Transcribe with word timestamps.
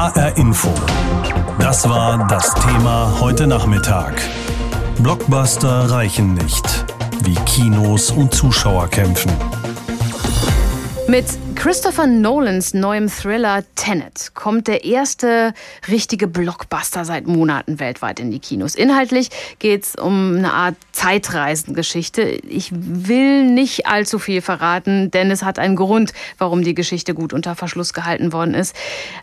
HR 0.00 0.34
Info. 0.38 0.72
Das 1.58 1.86
war 1.86 2.26
das 2.26 2.54
Thema 2.54 3.20
heute 3.20 3.46
Nachmittag. 3.46 4.14
Blockbuster 5.00 5.90
reichen 5.90 6.32
nicht, 6.32 6.86
wie 7.24 7.34
Kinos 7.44 8.10
um 8.10 8.30
Zuschauer 8.30 8.88
kämpfen. 8.88 9.30
Mit 11.06 11.26
Christopher 11.60 12.06
Nolans 12.06 12.72
neuem 12.72 13.10
Thriller 13.10 13.64
Tenet 13.74 14.30
kommt 14.32 14.66
der 14.66 14.82
erste 14.82 15.52
richtige 15.88 16.26
Blockbuster 16.26 17.04
seit 17.04 17.26
Monaten 17.26 17.78
weltweit 17.78 18.18
in 18.18 18.30
die 18.30 18.38
Kinos. 18.38 18.74
Inhaltlich 18.74 19.28
geht 19.58 19.84
es 19.84 19.94
um 19.94 20.36
eine 20.38 20.54
Art 20.54 20.76
Zeitreisengeschichte. 20.92 22.22
Ich 22.22 22.70
will 22.72 23.44
nicht 23.44 23.86
allzu 23.86 24.18
viel 24.18 24.40
verraten, 24.40 25.10
denn 25.10 25.30
es 25.30 25.42
hat 25.42 25.58
einen 25.58 25.76
Grund, 25.76 26.14
warum 26.38 26.64
die 26.64 26.74
Geschichte 26.74 27.12
gut 27.12 27.34
unter 27.34 27.54
Verschluss 27.54 27.92
gehalten 27.92 28.32
worden 28.32 28.54
ist. 28.54 28.74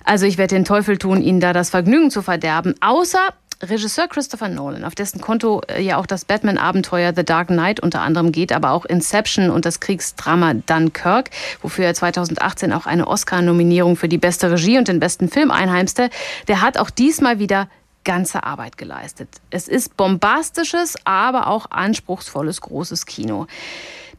Also 0.03 0.27
ich 0.27 0.37
werde 0.37 0.53
den 0.53 0.63
Teufel 0.63 0.99
tun, 0.99 1.23
Ihnen 1.23 1.39
da 1.39 1.53
das 1.53 1.71
Vergnügen 1.71 2.11
zu 2.11 2.21
verderben. 2.21 2.75
Außer 2.81 3.33
Regisseur 3.61 4.07
Christopher 4.07 4.49
Nolan, 4.49 4.83
auf 4.83 4.93
dessen 4.93 5.19
Konto 5.19 5.61
äh, 5.67 5.81
ja 5.81 5.97
auch 5.97 6.05
das 6.05 6.25
Batman-Abenteuer 6.25 7.13
The 7.15 7.23
Dark 7.23 7.47
Knight 7.47 7.79
unter 7.79 8.01
anderem 8.01 8.31
geht, 8.31 8.51
aber 8.51 8.71
auch 8.71 8.85
Inception 8.85 9.49
und 9.49 9.65
das 9.65 9.79
Kriegsdrama 9.79 10.53
Dunkirk, 10.53 11.31
wofür 11.61 11.85
er 11.85 11.93
2018 11.93 12.71
auch 12.71 12.85
eine 12.85 13.07
Oscar-Nominierung 13.07 13.95
für 13.95 14.07
die 14.07 14.17
beste 14.17 14.51
Regie 14.51 14.77
und 14.77 14.87
den 14.87 14.99
besten 14.99 15.29
Film 15.29 15.49
einheimste, 15.49 16.09
der 16.47 16.61
hat 16.61 16.77
auch 16.77 16.89
diesmal 16.89 17.39
wieder 17.39 17.67
ganze 18.03 18.43
Arbeit 18.43 18.77
geleistet. 18.77 19.27
Es 19.49 19.67
ist 19.67 19.97
bombastisches, 19.97 20.95
aber 21.03 21.47
auch 21.47 21.71
anspruchsvolles 21.71 22.61
großes 22.61 23.05
Kino. 23.05 23.47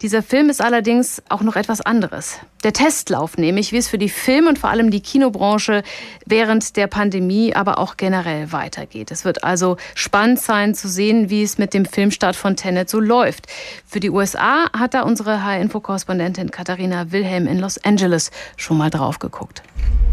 Dieser 0.01 0.23
Film 0.23 0.49
ist 0.49 0.61
allerdings 0.61 1.21
auch 1.29 1.41
noch 1.41 1.57
etwas 1.57 1.81
anderes. 1.81 2.39
Der 2.63 2.73
Testlauf 2.73 3.37
nämlich, 3.37 3.73
wie 3.73 3.79
es 3.79 3.89
für 3.89 3.99
die 3.99 4.09
Film- 4.09 4.47
und 4.47 4.57
vor 4.57 4.71
allem 4.71 4.93
die 4.93 5.01
Kinobranche 5.01 5.83
während 6.25 6.77
der 6.77 6.87
Pandemie, 6.87 7.53
aber 7.57 7.79
auch 7.79 7.97
generell 7.97 8.53
weitergeht. 8.53 9.11
Es 9.11 9.25
wird 9.25 9.43
also 9.43 9.77
spannend 9.97 10.41
sein 10.41 10.77
zu 10.77 10.89
sehen, 10.89 11.31
wie 11.31 11.43
es 11.43 11.59
mit 11.59 11.75
dem 11.75 11.85
Filmstart 11.85 12.37
von 12.37 12.55
Tenet 12.55 12.89
so 12.89 13.01
läuft. 13.01 13.47
Für 13.87 13.99
die 13.99 14.11
USA 14.11 14.71
hat 14.73 14.95
da 14.95 15.03
unsere 15.03 15.43
H-Info-Korrespondentin 15.43 16.53
Katharina 16.53 17.11
Wilhelm 17.11 17.49
in 17.49 17.59
Los 17.59 17.79
Angeles 17.79 18.31
schon 18.57 18.79
mal 18.79 18.91
drauf 18.91 19.19
geguckt. 19.19 19.63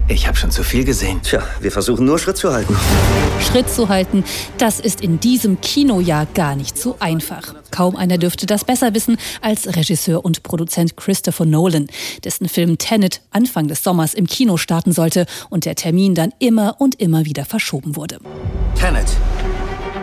Ich 0.07 0.27
habe 0.27 0.37
schon 0.37 0.51
zu 0.51 0.63
viel 0.63 0.83
gesehen. 0.83 1.21
Tja, 1.21 1.43
wir 1.59 1.71
versuchen 1.71 2.05
nur 2.05 2.17
Schritt 2.17 2.37
zu 2.37 2.51
halten. 2.51 2.75
Schritt 3.39 3.69
zu 3.69 3.89
halten, 3.89 4.23
das 4.57 4.79
ist 4.79 5.01
in 5.01 5.19
diesem 5.19 5.61
Kinojahr 5.61 6.27
gar 6.33 6.55
nicht 6.55 6.77
so 6.77 6.97
einfach. 6.99 7.55
Kaum 7.75 7.97
einer 7.97 8.17
dürfte 8.17 8.45
das 8.45 8.63
besser 8.63 8.93
wissen 8.93 9.17
als 9.41 9.67
Regisseur 9.75 10.23
und 10.23 10.43
Produzent 10.43 10.95
Christopher 10.95 11.43
Nolan, 11.43 11.87
dessen 12.23 12.47
Film 12.47 12.77
Tenet 12.77 13.19
Anfang 13.31 13.67
des 13.67 13.83
Sommers 13.83 14.13
im 14.13 14.27
Kino 14.27 14.55
starten 14.55 14.93
sollte 14.93 15.25
und 15.49 15.65
der 15.65 15.75
Termin 15.75 16.15
dann 16.15 16.31
immer 16.39 16.77
und 16.79 17.01
immer 17.01 17.25
wieder 17.25 17.43
verschoben 17.43 17.97
wurde. 17.97 18.19
Tenet. 18.79 19.07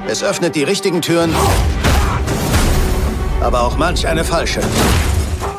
Es 0.07 0.23
öffnet 0.23 0.55
die 0.55 0.65
richtigen 0.65 1.01
Türen, 1.01 1.33
aber 3.41 3.63
auch 3.63 3.79
manch 3.79 4.07
eine 4.07 4.23
falsche. 4.23 4.61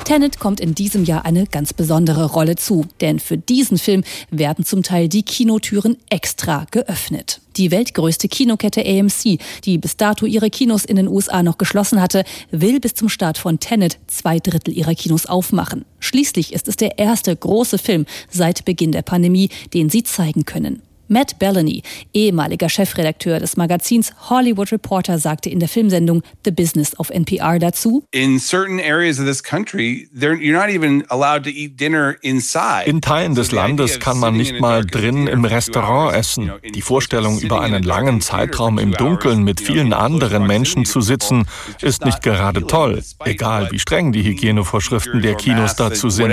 Tenet 0.03 0.37
kommt 0.37 0.59
in 0.59 0.75
diesem 0.75 1.05
Jahr 1.05 1.23
eine 1.23 1.47
ganz 1.47 1.73
besondere 1.73 2.25
Rolle 2.25 2.57
zu, 2.57 2.85
denn 2.99 3.19
für 3.19 3.37
diesen 3.37 3.77
Film 3.77 4.03
werden 4.29 4.65
zum 4.65 4.83
Teil 4.83 5.07
die 5.07 5.23
Kinotüren 5.23 5.95
extra 6.09 6.65
geöffnet. 6.71 7.39
Die 7.55 7.71
weltgrößte 7.71 8.27
Kinokette 8.27 8.85
AMC, 8.85 9.39
die 9.63 9.77
bis 9.77 9.95
dato 9.95 10.25
ihre 10.25 10.49
Kinos 10.49 10.83
in 10.83 10.97
den 10.97 11.07
USA 11.07 11.41
noch 11.41 11.57
geschlossen 11.57 12.01
hatte, 12.01 12.25
will 12.51 12.81
bis 12.81 12.95
zum 12.95 13.07
Start 13.07 13.37
von 13.37 13.61
Tenet 13.61 13.97
zwei 14.07 14.39
Drittel 14.39 14.77
ihrer 14.77 14.93
Kinos 14.93 15.25
aufmachen. 15.25 15.85
Schließlich 15.99 16.51
ist 16.51 16.67
es 16.67 16.75
der 16.75 16.99
erste 16.99 17.33
große 17.33 17.77
Film 17.77 18.05
seit 18.29 18.65
Beginn 18.65 18.91
der 18.91 19.03
Pandemie, 19.03 19.49
den 19.73 19.89
sie 19.89 20.03
zeigen 20.03 20.43
können. 20.43 20.81
Matt 21.09 21.37
Bellany, 21.37 21.83
ehemaliger 22.13 22.69
Chefredakteur 22.69 23.39
des 23.39 23.57
Magazins 23.57 24.13
Hollywood 24.29 24.71
Reporter, 24.71 25.19
sagte 25.19 25.49
in 25.49 25.59
der 25.59 25.67
Filmsendung 25.67 26.23
The 26.45 26.51
Business 26.51 26.97
of 26.97 27.09
NPR 27.09 27.59
dazu: 27.59 28.05
In 28.11 28.39
certain 28.39 28.79
areas 28.79 29.19
of 29.19 29.25
this 29.25 29.43
country, 29.43 30.07
you're 30.15 30.53
not 30.53 30.69
even 30.69 31.03
allowed 31.09 31.43
to 31.43 31.49
eat 31.49 31.79
dinner 31.79 32.15
inside. 32.21 32.85
In 32.85 33.01
Teilen 33.01 33.35
des 33.35 33.51
Landes 33.51 33.99
kann 33.99 34.17
man 34.17 34.37
nicht 34.37 34.61
mal 34.61 34.85
drin 34.85 35.27
im 35.27 35.43
Restaurant 35.43 36.15
essen. 36.15 36.51
Die 36.73 36.81
Vorstellung, 36.81 37.39
über 37.39 37.59
einen 37.61 37.83
langen 37.83 38.21
Zeitraum 38.21 38.79
im 38.79 38.93
Dunkeln 38.93 39.43
mit 39.43 39.59
vielen 39.59 39.91
anderen 39.91 40.47
Menschen 40.47 40.85
zu 40.85 41.01
sitzen, 41.01 41.45
ist 41.81 42.05
nicht 42.05 42.23
gerade 42.23 42.65
toll, 42.65 43.03
egal 43.25 43.69
wie 43.71 43.79
streng 43.79 44.13
die 44.13 44.23
Hygienevorschriften 44.23 45.21
der 45.21 45.35
Kinos 45.35 45.75
dazu 45.75 46.09
sind. 46.09 46.31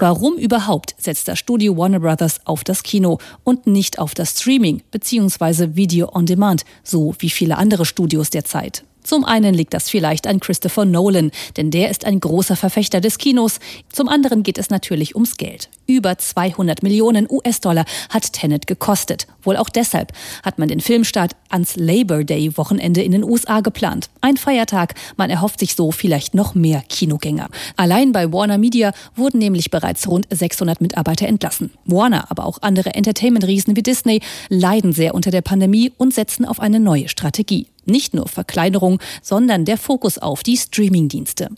Warum 0.00 0.36
überhaupt 0.36 0.94
setzt 0.98 1.28
das 1.28 1.38
Studio 1.38 1.76
Warner 1.76 2.00
Brothers 2.00 2.40
auf 2.46 2.64
das 2.64 2.82
Kino? 2.82 2.93
Kino 2.94 3.18
und 3.42 3.66
nicht 3.66 3.98
auf 3.98 4.14
das 4.14 4.38
Streaming 4.38 4.84
bzw. 4.92 5.74
Video 5.74 6.14
on 6.14 6.26
Demand, 6.26 6.64
so 6.84 7.12
wie 7.18 7.30
viele 7.30 7.58
andere 7.58 7.86
Studios 7.86 8.30
derzeit. 8.30 8.84
Zum 9.04 9.24
einen 9.26 9.52
liegt 9.52 9.74
das 9.74 9.90
vielleicht 9.90 10.26
an 10.26 10.40
Christopher 10.40 10.86
Nolan, 10.86 11.30
denn 11.58 11.70
der 11.70 11.90
ist 11.90 12.06
ein 12.06 12.20
großer 12.20 12.56
Verfechter 12.56 13.02
des 13.02 13.18
Kinos. 13.18 13.60
Zum 13.92 14.08
anderen 14.08 14.42
geht 14.42 14.56
es 14.56 14.70
natürlich 14.70 15.14
ums 15.14 15.36
Geld. 15.36 15.68
Über 15.86 16.16
200 16.16 16.82
Millionen 16.82 17.26
US-Dollar 17.30 17.84
hat 18.08 18.32
Tenet 18.32 18.66
gekostet. 18.66 19.26
Wohl 19.42 19.58
auch 19.58 19.68
deshalb 19.68 20.12
hat 20.42 20.58
man 20.58 20.68
den 20.68 20.80
Filmstart 20.80 21.36
ans 21.50 21.76
Labor 21.76 22.24
Day 22.24 22.56
Wochenende 22.56 23.02
in 23.02 23.12
den 23.12 23.24
USA 23.24 23.60
geplant. 23.60 24.08
Ein 24.22 24.38
Feiertag, 24.38 24.94
man 25.18 25.28
erhofft 25.28 25.60
sich 25.60 25.74
so 25.74 25.92
vielleicht 25.92 26.34
noch 26.34 26.54
mehr 26.54 26.82
Kinogänger. 26.88 27.50
Allein 27.76 28.12
bei 28.12 28.32
Warner 28.32 28.56
Media 28.56 28.92
wurden 29.14 29.38
nämlich 29.38 29.70
bereits 29.70 30.08
rund 30.08 30.26
600 30.30 30.80
Mitarbeiter 30.80 31.28
entlassen. 31.28 31.72
Warner, 31.84 32.30
aber 32.30 32.46
auch 32.46 32.62
andere 32.62 32.94
Entertainment-Riesen 32.94 33.76
wie 33.76 33.82
Disney 33.82 34.20
leiden 34.48 34.94
sehr 34.94 35.14
unter 35.14 35.30
der 35.30 35.42
Pandemie 35.42 35.92
und 35.98 36.14
setzen 36.14 36.46
auf 36.46 36.58
eine 36.58 36.80
neue 36.80 37.10
Strategie. 37.10 37.66
Nicht 37.86 38.14
nur 38.14 38.28
Verkleinerung, 38.28 39.00
sondern 39.22 39.64
der 39.64 39.78
Fokus 39.78 40.18
auf 40.18 40.42
die 40.42 40.56
Streamingdienste. 40.56 41.48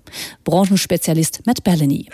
Branchenspezialist 0.44 1.42
Matt 1.46 1.64
Bellany. 1.64 2.08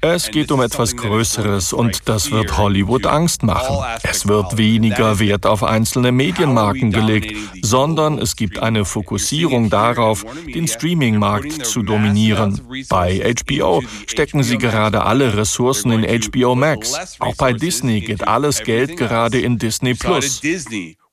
Es 0.00 0.30
geht 0.30 0.52
um 0.52 0.60
etwas 0.60 0.96
Größeres 0.96 1.72
und 1.72 2.08
das 2.08 2.30
wird 2.30 2.56
Hollywood 2.56 3.06
Angst 3.06 3.42
machen. 3.42 3.76
Es 4.02 4.26
wird 4.26 4.56
weniger 4.56 5.18
Wert 5.18 5.46
auf 5.46 5.62
einzelne 5.62 6.12
Medienmarken 6.12 6.92
gelegt, 6.92 7.36
sondern 7.62 8.18
es 8.18 8.36
gibt 8.36 8.58
eine 8.58 8.84
Fokussierung 8.84 9.70
darauf, 9.70 10.24
den 10.46 10.68
Streamingmarkt 10.68 11.64
zu 11.64 11.82
dominieren. 11.82 12.60
Bei 12.88 13.34
HBO 13.46 13.82
stecken 14.06 14.42
sie 14.42 14.58
gerade 14.58 15.04
alle 15.04 15.36
Ressourcen 15.36 15.92
in 15.92 16.22
HBO 16.22 16.54
Max. 16.54 17.18
Auch 17.18 17.36
bei 17.36 17.52
Disney 17.52 18.00
geht 18.00 18.26
alles 18.26 18.62
Geld 18.62 18.96
gerade 18.96 19.40
in 19.40 19.58
Disney 19.58 19.94
Plus 19.94 20.40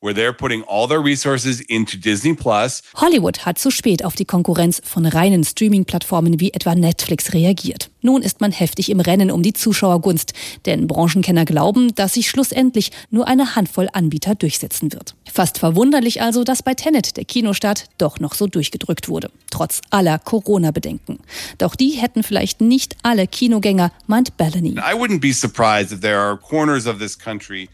where 0.01 0.13
they're 0.13 0.33
putting 0.33 0.63
all 0.63 0.87
their 0.87 1.03
resources 1.03 1.61
into 1.61 1.97
Disney 1.97 2.33
Plus. 2.33 2.81
Hollywood 2.95 3.45
hat 3.45 3.59
zu 3.59 3.71
spät 3.71 4.03
auf 4.03 4.15
die 4.15 4.25
Konkurrenz 4.25 4.81
von 4.83 5.05
reinen 5.05 5.43
Streaming-Plattformen 5.43 6.39
wie 6.39 6.53
etwa 6.53 6.75
Netflix 6.75 7.33
reagiert. 7.33 7.89
Nun 8.01 8.21
ist 8.21 8.39
man 8.39 8.51
heftig 8.51 8.89
im 8.89 9.01
Rennen 9.01 9.29
um 9.29 9.43
die 9.43 9.51
Zuschauergunst, 9.51 10.33
denn 10.65 10.87
Branchenkenner 10.87 11.43
glauben, 11.43 11.93
dass 11.95 12.13
sich 12.13 12.29
schlussendlich 12.29 12.91
nur 13.09 13.27
eine 13.27 13.55
Handvoll 13.55 13.89
Anbieter 13.91 14.35
durchsetzen 14.35 14.93
wird. 14.93 15.15
Fast 15.29 15.57
verwunderlich 15.57 16.21
also, 16.21 16.43
dass 16.45 16.63
bei 16.63 16.73
Tenet 16.73 17.17
der 17.17 17.25
Kinostart 17.25 17.85
doch 17.97 18.19
noch 18.19 18.35
so 18.35 18.47
durchgedrückt 18.47 19.09
wurde, 19.09 19.29
trotz 19.51 19.81
aller 19.89 20.17
Corona-Bedenken. 20.17 21.19
Doch 21.57 21.75
die 21.75 21.91
hätten 21.91 22.23
vielleicht 22.23 22.61
nicht 22.61 22.95
alle 23.03 23.27
Kinogänger, 23.27 23.91
meint 24.07 24.37
Bellany. 24.37 24.75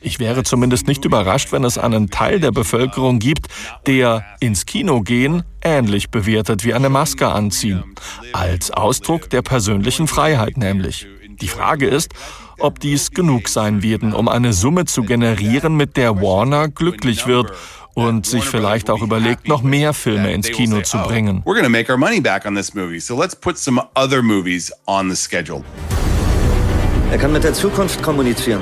Ich 0.02 0.19
wäre 0.19 0.44
zumindest 0.44 0.88
nicht 0.88 1.06
überrascht, 1.06 1.52
wenn 1.52 1.63
es 1.63 1.78
einen 1.78 2.09
Teil 2.16 2.40
der 2.40 2.52
Bevölkerung 2.52 3.20
gibt, 3.20 3.48
der 3.88 4.24
ins 4.40 4.66
Kino 4.66 5.02
gehen 5.02 5.44
ähnlich 5.66 6.12
bewertet 6.12 6.64
wie 6.64 6.74
eine 6.74 6.88
Maske 6.90 7.28
anziehen. 7.28 7.84
Als 8.31 8.72
Ausdruck 8.72 9.30
der 9.30 9.42
persönlichen 9.42 10.08
Freiheit 10.08 10.58
nämlich. 10.58 11.08
Die 11.42 11.50
Frage 11.50 11.88
ist, 11.88 12.13
ob 12.60 12.80
dies 12.80 13.12
genug 13.12 13.50
sein 13.50 13.84
werden, 13.84 14.13
um 14.13 14.30
eine 14.30 14.54
Summe 14.54 14.86
zu 14.86 15.04
generieren, 15.04 15.75
mit 15.75 15.98
der 15.98 16.22
Warner 16.22 16.69
glücklich 16.69 17.28
wird 17.28 17.51
und 17.95 18.25
sich 18.25 18.45
vielleicht 18.45 18.89
auch 18.89 19.01
überlegt, 19.01 19.50
noch 19.50 19.62
mehr 19.62 19.94
Filme 19.94 20.31
ins 20.31 20.48
Kino 20.50 20.81
zu 20.81 20.98
bringen. 21.00 21.42
Er 27.12 27.18
kann 27.18 27.34
mit 27.34 27.44
der 27.44 27.54
Zukunft 27.54 28.01
kommunizieren. 28.01 28.62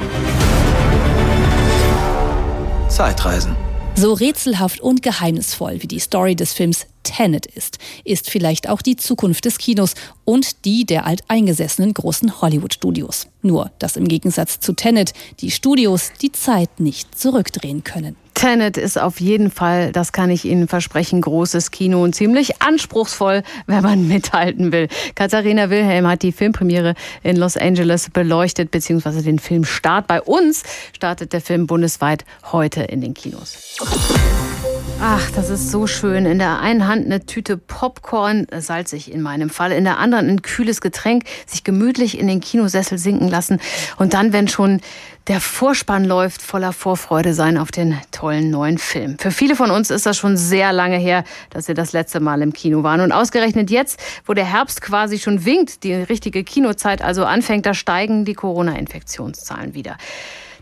Zeitreisen. 2.94 3.56
So 3.95 4.13
rätselhaft 4.13 4.80
und 4.80 5.01
geheimnisvoll 5.01 5.81
wie 5.81 5.88
die 5.88 5.98
Story 5.98 6.36
des 6.36 6.54
Films 6.54 6.86
Tenet 7.01 7.48
ist, 7.48 7.80
ist 8.06 8.30
vielleicht 8.30 8.69
auch 8.69 8.84
die 8.84 8.95
Zukunft 8.95 9.45
des 9.45 9.57
Kinos 9.57 9.95
und 10.25 10.63
die 10.63 10.86
der 10.86 11.07
alteingesessenen 11.07 11.95
großen 11.95 12.40
Hollywood-Studios. 12.40 13.28
Nur, 13.42 13.72
dass 13.80 13.98
im 13.98 14.07
Gegensatz 14.07 14.60
zu 14.60 14.74
Tenet 14.74 15.13
die 15.40 15.50
Studios 15.50 16.12
die 16.22 16.31
Zeit 16.31 16.80
nicht 16.80 17.18
zurückdrehen 17.19 17.84
können. 17.84 18.16
Tenet 18.44 18.75
ist 18.75 19.00
auf 19.00 19.22
jeden 19.22 19.50
Fall, 19.50 19.94
das 19.94 20.12
kann 20.12 20.30
ich 20.30 20.44
Ihnen 20.44 20.68
versprechen, 20.68 21.22
großes 21.22 21.72
Kino 21.72 22.04
und 22.04 22.13
ziemlich 22.13 22.62
anspruchsvoll, 22.62 23.42
wenn 23.68 23.81
man 23.84 24.06
mithalten 24.10 24.74
will. 24.74 24.90
Katharina 25.16 25.69
Wilhelm 25.69 26.06
hat 26.07 26.24
die 26.24 26.34
Filmpremiere 26.34 26.95
in 27.24 27.38
Los 27.38 27.56
Angeles 27.56 28.10
beleuchtet, 28.10 28.69
beziehungsweise 28.69 29.24
den 29.24 29.40
Filmstart. 29.40 30.07
Bei 30.07 30.22
uns 30.22 30.63
startet 30.92 31.31
der 31.31 31.40
Film 31.40 31.68
bundesweit 31.68 32.25
heute 32.51 32.84
in 32.84 33.00
den 33.00 33.13
Kinos. 33.13 33.78
Ach, 35.06 35.31
das 35.31 35.50
ist 35.50 35.69
so 35.69 35.85
schön. 35.85 36.25
In 36.25 36.39
der 36.39 36.62
einen 36.62 36.88
Hand 36.88 37.06
eine 37.06 37.25
Tüte 37.25 37.57
Popcorn, 37.57 38.47
äh, 38.50 38.62
salzig 38.62 39.12
in 39.12 39.21
meinem 39.21 39.50
Fall, 39.50 39.74
in 39.74 39.83
der 39.83 40.00
anderen 40.00 40.30
ein 40.30 40.41
kühles 40.41 40.80
Getränk, 40.80 41.25
sich 41.45 41.65
gemütlich 41.65 42.18
in 42.18 42.27
den 42.27 42.39
Kinosessel 42.39 42.97
sinken 42.97 43.27
lassen 43.27 43.59
und 43.97 44.13
dann, 44.13 44.31
wenn 44.31 44.47
schon 44.47 44.80
der 45.27 45.39
Vorspann 45.39 46.06
läuft, 46.06 46.41
voller 46.41 46.74
Vorfreude 46.74 47.33
sein 47.33 47.57
auf 47.57 47.71
den 47.71 47.97
tollen 48.12 48.50
neuen 48.50 48.77
Film. 48.77 49.18
Für 49.19 49.31
viele 49.31 49.56
von 49.56 49.71
uns 49.71 49.89
ist 49.89 50.06
das 50.06 50.18
schon 50.18 50.38
sehr 50.38 50.74
lange 50.74 50.97
her, 50.97 51.24
dass 51.50 51.68
wir 51.68 51.75
das 51.75 51.94
letzte 51.94 52.19
Mal 52.19 52.41
im 52.41 52.51
Kino 52.53 52.83
waren. 52.83 53.01
Und 53.01 53.12
ausgerechnet 53.12 53.71
jetzt, 53.71 54.00
wo 54.25 54.33
der 54.33 54.45
Herbst 54.45 54.81
quasi 54.81 55.19
schon 55.19 55.45
winkt, 55.45 55.83
die 55.83 55.94
richtige 55.94 56.44
Kinozeit 56.44 57.01
also 57.01 57.25
anfängt, 57.25 57.65
da 57.65 57.74
steigen 57.74 58.25
die 58.25 58.33
Corona-Infektionszahlen 58.33 59.74
wieder. 59.74 59.97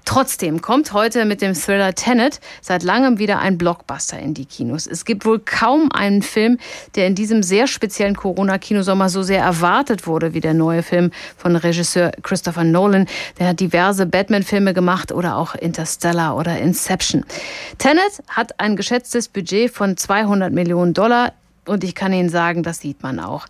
Trotzdem 0.06 0.62
kommt 0.62 0.94
heute 0.94 1.26
mit 1.26 1.42
dem 1.42 1.54
Thriller 1.54 1.94
Tenet 1.94 2.40
seit 2.62 2.84
langem 2.84 3.20
wieder 3.20 3.40
ein 3.40 3.58
Blockbuster 3.58 4.20
in 4.20 4.34
die 4.34 4.46
Kinos. 4.46 4.88
Es 4.88 5.06
gibt 5.06 5.26
wohl 5.26 5.40
kaum 5.40 5.92
einen 5.92 6.22
Film, 6.22 6.58
der 6.96 7.08
in 7.08 7.16
diesem 7.16 7.44
sehr 7.44 7.68
speziellen 7.68 8.16
Corona-Kinosommer 8.16 9.10
so 9.10 9.24
sehr 9.24 9.42
erwartet 9.42 10.08
wurde 10.08 10.34
wie 10.34 10.40
der 10.40 10.54
neue 10.54 10.84
Film 10.84 11.12
von 11.38 11.56
Regisseur 11.56 12.12
Christopher 12.24 12.64
Nolan. 12.64 13.08
Der 13.40 13.50
hat 13.50 13.60
diverse 13.60 14.06
Batman-Filme 14.06 14.74
gemacht 14.74 15.12
oder 15.12 15.38
auch 15.38 15.56
Interstellar 15.56 16.36
oder 16.36 16.58
Inception. 16.58 17.24
Tenet 17.78 18.24
hat 18.28 18.60
ein 18.60 18.76
geschätztes 18.76 19.28
Budget 19.28 19.72
von 19.72 19.98
200 19.98 20.52
Millionen 20.52 20.94
Dollar. 20.94 21.34
Und 21.66 21.84
ich 21.84 21.94
kann 21.94 22.12
Ihnen 22.12 22.30
sagen, 22.30 22.64
das 22.64 22.80
sieht 22.80 23.04
man 23.04 23.20
auch. 23.20 23.46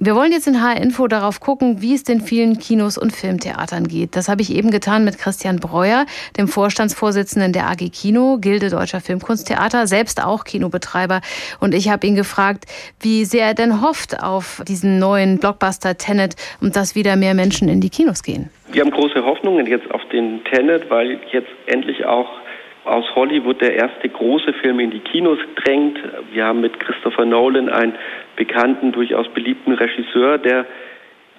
Wir 0.00 0.16
wollen 0.16 0.32
jetzt 0.32 0.48
in 0.48 0.60
HR 0.60 0.82
Info 0.82 1.06
darauf 1.06 1.38
gucken, 1.38 1.80
wie 1.80 1.94
es 1.94 2.02
den 2.02 2.20
vielen 2.20 2.58
Kinos 2.58 2.98
und 2.98 3.12
Filmtheatern 3.12 3.86
geht. 3.86 4.16
Das 4.16 4.28
habe 4.28 4.42
ich 4.42 4.52
eben 4.52 4.72
getan 4.72 5.04
mit 5.04 5.18
Christian 5.18 5.60
Breuer, 5.60 6.04
dem 6.36 6.48
Vorstandsvorsitzenden 6.48 7.52
der 7.52 7.68
AG 7.68 7.90
Kino, 7.92 8.38
Gilde 8.40 8.70
Deutscher 8.70 9.00
Filmkunsttheater, 9.00 9.86
selbst 9.86 10.20
auch 10.20 10.42
Kinobetreiber. 10.42 11.20
Und 11.60 11.76
ich 11.76 11.90
habe 11.90 12.08
ihn 12.08 12.16
gefragt, 12.16 12.64
wie 13.02 13.24
sehr 13.24 13.46
er 13.46 13.54
denn 13.54 13.82
hofft 13.82 14.20
auf 14.20 14.64
diesen 14.66 14.98
neuen 14.98 15.38
Blockbuster 15.38 15.96
Tenet 15.96 16.34
und 16.60 16.74
dass 16.74 16.96
wieder 16.96 17.14
mehr 17.14 17.34
Menschen 17.34 17.68
in 17.68 17.80
die 17.80 17.90
Kinos 17.90 18.24
gehen. 18.24 18.50
Wir 18.72 18.82
haben 18.82 18.90
große 18.90 19.24
Hoffnungen 19.24 19.66
jetzt 19.66 19.88
auf 19.92 20.02
den 20.10 20.42
Tenet, 20.52 20.90
weil 20.90 21.20
jetzt 21.30 21.50
endlich 21.66 22.04
auch 22.04 22.28
aus 22.84 23.04
Hollywood 23.14 23.60
der 23.60 23.74
erste 23.74 24.08
große 24.08 24.52
Film 24.54 24.80
in 24.80 24.90
die 24.90 25.00
Kinos 25.00 25.38
drängt. 25.56 25.98
Wir 26.32 26.44
haben 26.44 26.60
mit 26.60 26.78
Christopher 26.80 27.24
Nolan 27.24 27.68
einen 27.68 27.94
bekannten, 28.36 28.92
durchaus 28.92 29.28
beliebten 29.28 29.72
Regisseur, 29.72 30.38
der 30.38 30.66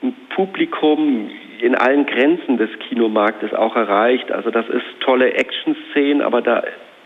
ein 0.01 0.15
Publikum 0.35 1.29
in 1.61 1.75
allen 1.75 2.05
Grenzen 2.05 2.57
des 2.57 2.69
Kinomarktes 2.79 3.53
auch 3.53 3.75
erreicht. 3.75 4.31
Also 4.31 4.51
das 4.51 4.67
ist 4.69 4.85
tolle 4.99 5.33
Action-Szenen, 5.33 6.21
aber 6.21 6.41
da 6.41 6.63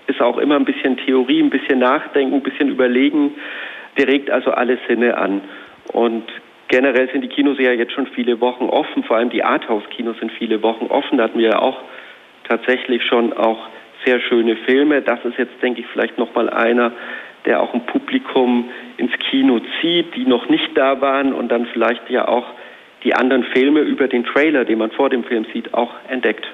ist 0.07 0.21
auch 0.21 0.37
immer 0.37 0.55
ein 0.55 0.65
bisschen 0.65 0.97
Theorie, 0.97 1.41
ein 1.41 1.49
bisschen 1.49 1.79
Nachdenken, 1.79 2.35
ein 2.35 2.43
bisschen 2.43 2.69
Überlegen. 2.69 3.35
Der 3.97 4.07
regt 4.07 4.31
also 4.31 4.51
alle 4.51 4.79
Sinne 4.87 5.17
an. 5.17 5.41
Und 5.93 6.23
generell 6.67 7.09
sind 7.11 7.21
die 7.21 7.27
Kinos 7.27 7.57
ja 7.59 7.71
jetzt 7.71 7.93
schon 7.93 8.07
viele 8.07 8.39
Wochen 8.41 8.65
offen, 8.65 9.03
vor 9.03 9.17
allem 9.17 9.29
die 9.29 9.43
Arthouse-Kinos 9.43 10.17
sind 10.19 10.31
viele 10.31 10.63
Wochen 10.63 10.85
offen. 10.85 11.17
Da 11.17 11.25
hatten 11.25 11.39
wir 11.39 11.49
ja 11.49 11.59
auch 11.59 11.77
tatsächlich 12.47 13.03
schon 13.03 13.33
auch 13.33 13.67
sehr 14.05 14.19
schöne 14.19 14.55
Filme. 14.57 15.01
Das 15.01 15.23
ist 15.25 15.37
jetzt, 15.37 15.61
denke 15.61 15.81
ich, 15.81 15.87
vielleicht 15.87 16.17
nochmal 16.17 16.49
einer, 16.49 16.91
der 17.45 17.61
auch 17.61 17.73
ein 17.73 17.85
Publikum 17.85 18.69
ins 18.97 19.13
Kino 19.29 19.61
zieht, 19.79 20.15
die 20.15 20.25
noch 20.25 20.49
nicht 20.49 20.77
da 20.77 20.99
waren 21.01 21.33
und 21.33 21.49
dann 21.49 21.65
vielleicht 21.67 22.09
ja 22.09 22.27
auch 22.27 22.45
die 23.03 23.13
anderen 23.13 23.43
Filme 23.53 23.81
über 23.81 24.07
den 24.07 24.23
Trailer, 24.25 24.65
den 24.65 24.79
man 24.79 24.91
vor 24.91 25.09
dem 25.09 25.23
Film 25.23 25.45
sieht, 25.53 25.73
auch 25.73 25.91
entdeckt. 26.07 26.45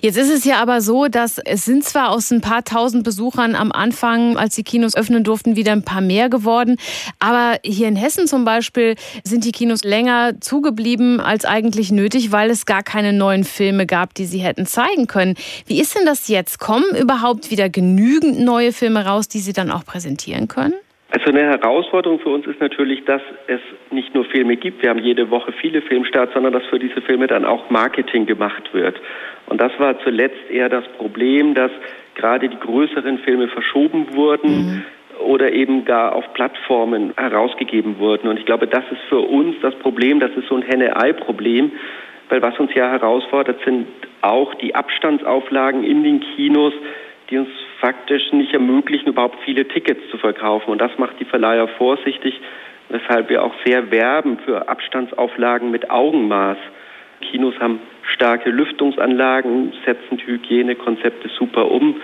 Jetzt 0.00 0.16
ist 0.16 0.30
es 0.30 0.44
ja 0.44 0.56
aber 0.58 0.80
so, 0.80 1.08
dass 1.08 1.38
es 1.38 1.64
sind 1.64 1.84
zwar 1.84 2.10
aus 2.10 2.30
ein 2.30 2.40
paar 2.40 2.64
tausend 2.64 3.04
Besuchern 3.04 3.54
am 3.54 3.72
Anfang, 3.72 4.36
als 4.36 4.54
die 4.54 4.62
Kinos 4.62 4.96
öffnen 4.96 5.24
durften, 5.24 5.56
wieder 5.56 5.72
ein 5.72 5.82
paar 5.82 6.00
mehr 6.00 6.28
geworden, 6.28 6.76
aber 7.18 7.58
hier 7.64 7.88
in 7.88 7.96
Hessen 7.96 8.26
zum 8.26 8.44
Beispiel 8.44 8.94
sind 9.24 9.44
die 9.44 9.52
Kinos 9.52 9.82
länger 9.82 10.40
zugeblieben 10.40 11.20
als 11.20 11.44
eigentlich 11.44 11.90
nötig, 11.90 12.32
weil 12.32 12.50
es 12.50 12.66
gar 12.66 12.82
keine 12.82 13.12
neuen 13.12 13.44
Filme 13.44 13.86
gab, 13.86 14.14
die 14.14 14.26
sie 14.26 14.38
hätten 14.38 14.66
zeigen 14.66 15.06
können. 15.06 15.34
Wie 15.66 15.80
ist 15.80 15.96
denn 15.96 16.06
das 16.06 16.28
jetzt? 16.28 16.58
Kommen 16.58 16.94
überhaupt 16.98 17.50
wieder 17.50 17.68
genügend 17.68 18.40
neue 18.40 18.72
Filme 18.72 19.04
raus, 19.04 19.28
die 19.28 19.40
Sie 19.40 19.52
dann 19.52 19.70
auch 19.70 19.84
präsentieren 19.84 20.48
können? 20.48 20.74
Also 21.16 21.30
eine 21.30 21.44
Herausforderung 21.44 22.20
für 22.20 22.28
uns 22.28 22.46
ist 22.46 22.60
natürlich, 22.60 23.02
dass 23.06 23.22
es 23.46 23.60
nicht 23.90 24.14
nur 24.14 24.26
Filme 24.26 24.56
gibt, 24.56 24.82
wir 24.82 24.90
haben 24.90 24.98
jede 24.98 25.30
Woche 25.30 25.50
viele 25.50 25.80
Filmstarts, 25.80 26.34
sondern 26.34 26.52
dass 26.52 26.66
für 26.66 26.78
diese 26.78 27.00
Filme 27.00 27.26
dann 27.26 27.46
auch 27.46 27.70
Marketing 27.70 28.26
gemacht 28.26 28.74
wird. 28.74 29.00
Und 29.46 29.58
das 29.58 29.72
war 29.78 29.98
zuletzt 30.00 30.50
eher 30.50 30.68
das 30.68 30.86
Problem, 30.98 31.54
dass 31.54 31.70
gerade 32.16 32.50
die 32.50 32.58
größeren 32.58 33.20
Filme 33.20 33.48
verschoben 33.48 34.14
wurden. 34.14 34.50
Mhm 34.50 34.82
oder 35.18 35.50
eben 35.50 35.86
gar 35.86 36.14
auf 36.14 36.30
Plattformen 36.34 37.14
herausgegeben 37.16 37.98
wurden. 37.98 38.28
Und 38.28 38.38
ich 38.38 38.44
glaube, 38.44 38.66
das 38.66 38.84
ist 38.90 39.00
für 39.08 39.20
uns 39.20 39.56
das 39.62 39.74
Problem, 39.76 40.20
das 40.20 40.30
ist 40.32 40.46
so 40.46 40.56
ein 40.56 40.60
Henne-Ei-Problem, 40.60 41.72
weil 42.28 42.42
was 42.42 42.58
uns 42.60 42.74
ja 42.74 42.90
herausfordert, 42.90 43.58
sind 43.64 43.86
auch 44.20 44.54
die 44.56 44.74
Abstandsauflagen 44.74 45.84
in 45.84 46.04
den 46.04 46.20
Kinos, 46.20 46.74
die 47.30 47.38
uns 47.38 47.48
faktisch 47.80 48.32
nicht 48.32 48.52
ermöglichen, 48.52 49.08
überhaupt 49.08 49.38
viele 49.44 49.66
Tickets 49.66 50.00
zu 50.10 50.18
verkaufen. 50.18 50.70
Und 50.70 50.80
das 50.80 50.96
macht 50.98 51.18
die 51.20 51.24
Verleiher 51.24 51.68
vorsichtig, 51.68 52.40
weshalb 52.88 53.28
wir 53.28 53.44
auch 53.44 53.54
sehr 53.64 53.90
werben 53.90 54.38
für 54.44 54.68
Abstandsauflagen 54.68 55.70
mit 55.70 55.90
Augenmaß. 55.90 56.58
Kinos 57.20 57.58
haben 57.58 57.80
starke 58.02 58.50
Lüftungsanlagen, 58.50 59.72
setzen 59.84 60.18
Hygienekonzepte 60.18 61.28
super 61.28 61.70
um 61.70 62.00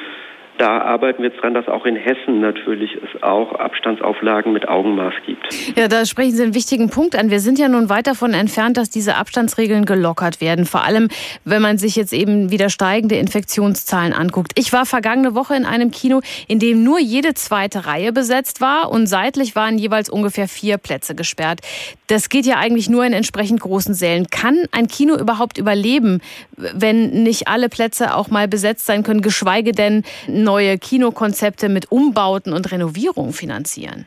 da 0.59 0.79
arbeiten 0.83 1.23
wir 1.23 1.31
jetzt 1.31 1.43
dran, 1.43 1.55
dass 1.55 1.67
auch 1.67 1.87
in 1.87 1.97
Hessen 1.97 2.41
natürlich 2.41 2.93
es 2.95 3.23
auch 3.23 3.55
Abstandsauflagen 3.55 4.53
mit 4.53 4.69
Augenmaß 4.69 5.15
gibt. 5.27 5.43
Ja, 5.77 5.89
da 5.89 6.05
sprechen 6.05 6.33
Sie 6.33 6.43
einen 6.43 6.55
wichtigen 6.55 6.91
Punkt 6.91 7.17
an. 7.17 7.31
Wir 7.31 7.41
sind 7.41 7.59
ja 7.59 7.69
nun 7.69 7.89
weit 7.89 8.07
davon 8.07 8.35
entfernt, 8.35 8.77
dass 8.77 8.91
diese 8.91 9.17
Abstandsregeln 9.17 9.87
gelockert 9.87 10.41
werden. 10.41 10.67
Vor 10.67 10.85
allem, 10.85 11.09
wenn 11.45 11.63
man 11.63 11.79
sich 11.79 11.97
jetzt 11.97 12.13
eben 12.13 12.51
wieder 12.51 12.69
steigende 12.69 13.17
Infektionszahlen 13.17 14.13
anguckt. 14.13 14.53
Ich 14.57 14.73
war 14.73 14.87
vergangene 14.87 15.35
Woche 15.35 15.55
in 15.55 15.65
einem 15.65 15.91
Kino, 15.91 16.21
in 16.49 16.59
dem 16.59 16.85
nur 16.85 17.01
jede 17.01 17.35
zweite 17.35 17.87
Reihe 17.87 18.13
besetzt 18.13 18.61
war 18.61 18.91
und 18.91 19.07
seitlich 19.07 19.57
waren 19.57 19.79
jeweils 19.79 20.11
ungefähr 20.11 20.49
vier 20.49 20.79
Plätze 20.79 21.15
gesperrt. 21.15 21.61
Das 22.07 22.29
geht 22.29 22.45
ja 22.45 22.59
eigentlich 22.59 22.91
nur 22.91 23.05
in 23.05 23.15
entsprechend 23.15 23.61
großen 23.61 23.95
Sälen. 23.95 24.27
Kann 24.29 24.67
ein 24.71 24.87
Kino 24.87 25.17
überhaupt 25.17 25.57
überleben, 25.57 26.21
wenn 26.57 27.11
nicht 27.23 27.49
alle 27.49 27.69
Plätze 27.69 28.15
auch 28.15 28.29
mal 28.29 28.49
besetzt 28.49 28.87
sein 28.87 29.03
können, 29.03 29.23
geschweige 29.23 29.73
denn 29.73 30.05
neue 30.43 30.79
Kinokonzepte 30.79 31.69
mit 31.69 31.91
Umbauten 31.91 32.53
und 32.53 32.71
Renovierungen 32.71 33.33
finanzieren? 33.33 34.07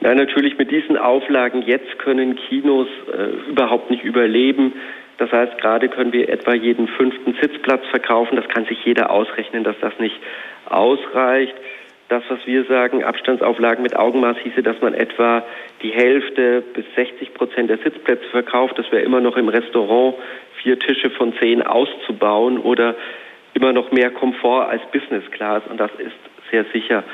Ja, 0.00 0.14
natürlich 0.14 0.58
mit 0.58 0.70
diesen 0.70 0.98
Auflagen 0.98 1.62
jetzt 1.62 1.98
können 1.98 2.36
Kinos 2.36 2.88
äh, 3.12 3.50
überhaupt 3.50 3.90
nicht 3.90 4.04
überleben. 4.04 4.74
Das 5.18 5.30
heißt, 5.30 5.58
gerade 5.58 5.88
können 5.88 6.12
wir 6.12 6.28
etwa 6.28 6.54
jeden 6.54 6.88
fünften 6.88 7.34
Sitzplatz 7.40 7.82
verkaufen. 7.90 8.36
Das 8.36 8.48
kann 8.48 8.66
sich 8.66 8.84
jeder 8.84 9.10
ausrechnen, 9.10 9.64
dass 9.64 9.76
das 9.80 9.92
nicht 9.98 10.16
ausreicht. 10.66 11.54
Das, 12.08 12.22
was 12.28 12.38
wir 12.44 12.64
sagen, 12.64 13.02
Abstandsauflagen 13.02 13.82
mit 13.82 13.96
Augenmaß 13.96 14.36
hieße, 14.42 14.62
dass 14.62 14.78
man 14.82 14.92
etwa 14.92 15.42
die 15.82 15.90
Hälfte 15.90 16.62
bis 16.74 16.84
60 16.96 17.32
Prozent 17.32 17.70
der 17.70 17.78
Sitzplätze 17.78 18.28
verkauft. 18.30 18.78
Das 18.78 18.90
wäre 18.92 19.02
immer 19.02 19.20
noch 19.20 19.36
im 19.36 19.48
Restaurant 19.48 20.16
vier 20.62 20.78
Tische 20.78 21.10
von 21.10 21.32
zehn 21.40 21.62
auszubauen 21.62 22.58
oder 22.58 22.94
immer 23.54 23.72
noch 23.72 23.90
mehr 23.92 24.10
Komfort 24.10 24.68
als 24.68 24.82
Business 24.92 25.24
Class 25.30 25.62
und 25.68 25.78
das 25.78 25.90
ist 25.98 26.12
sehr 26.50 26.64
sicher. 26.72 27.04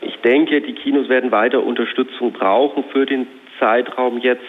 Ich 0.00 0.16
denke, 0.18 0.60
die 0.60 0.74
Kinos 0.74 1.08
werden 1.08 1.32
weiter 1.32 1.62
Unterstützung 1.62 2.32
brauchen 2.32 2.84
für 2.92 3.04
den 3.04 3.26
Zeitraum 3.58 4.18
jetzt 4.18 4.46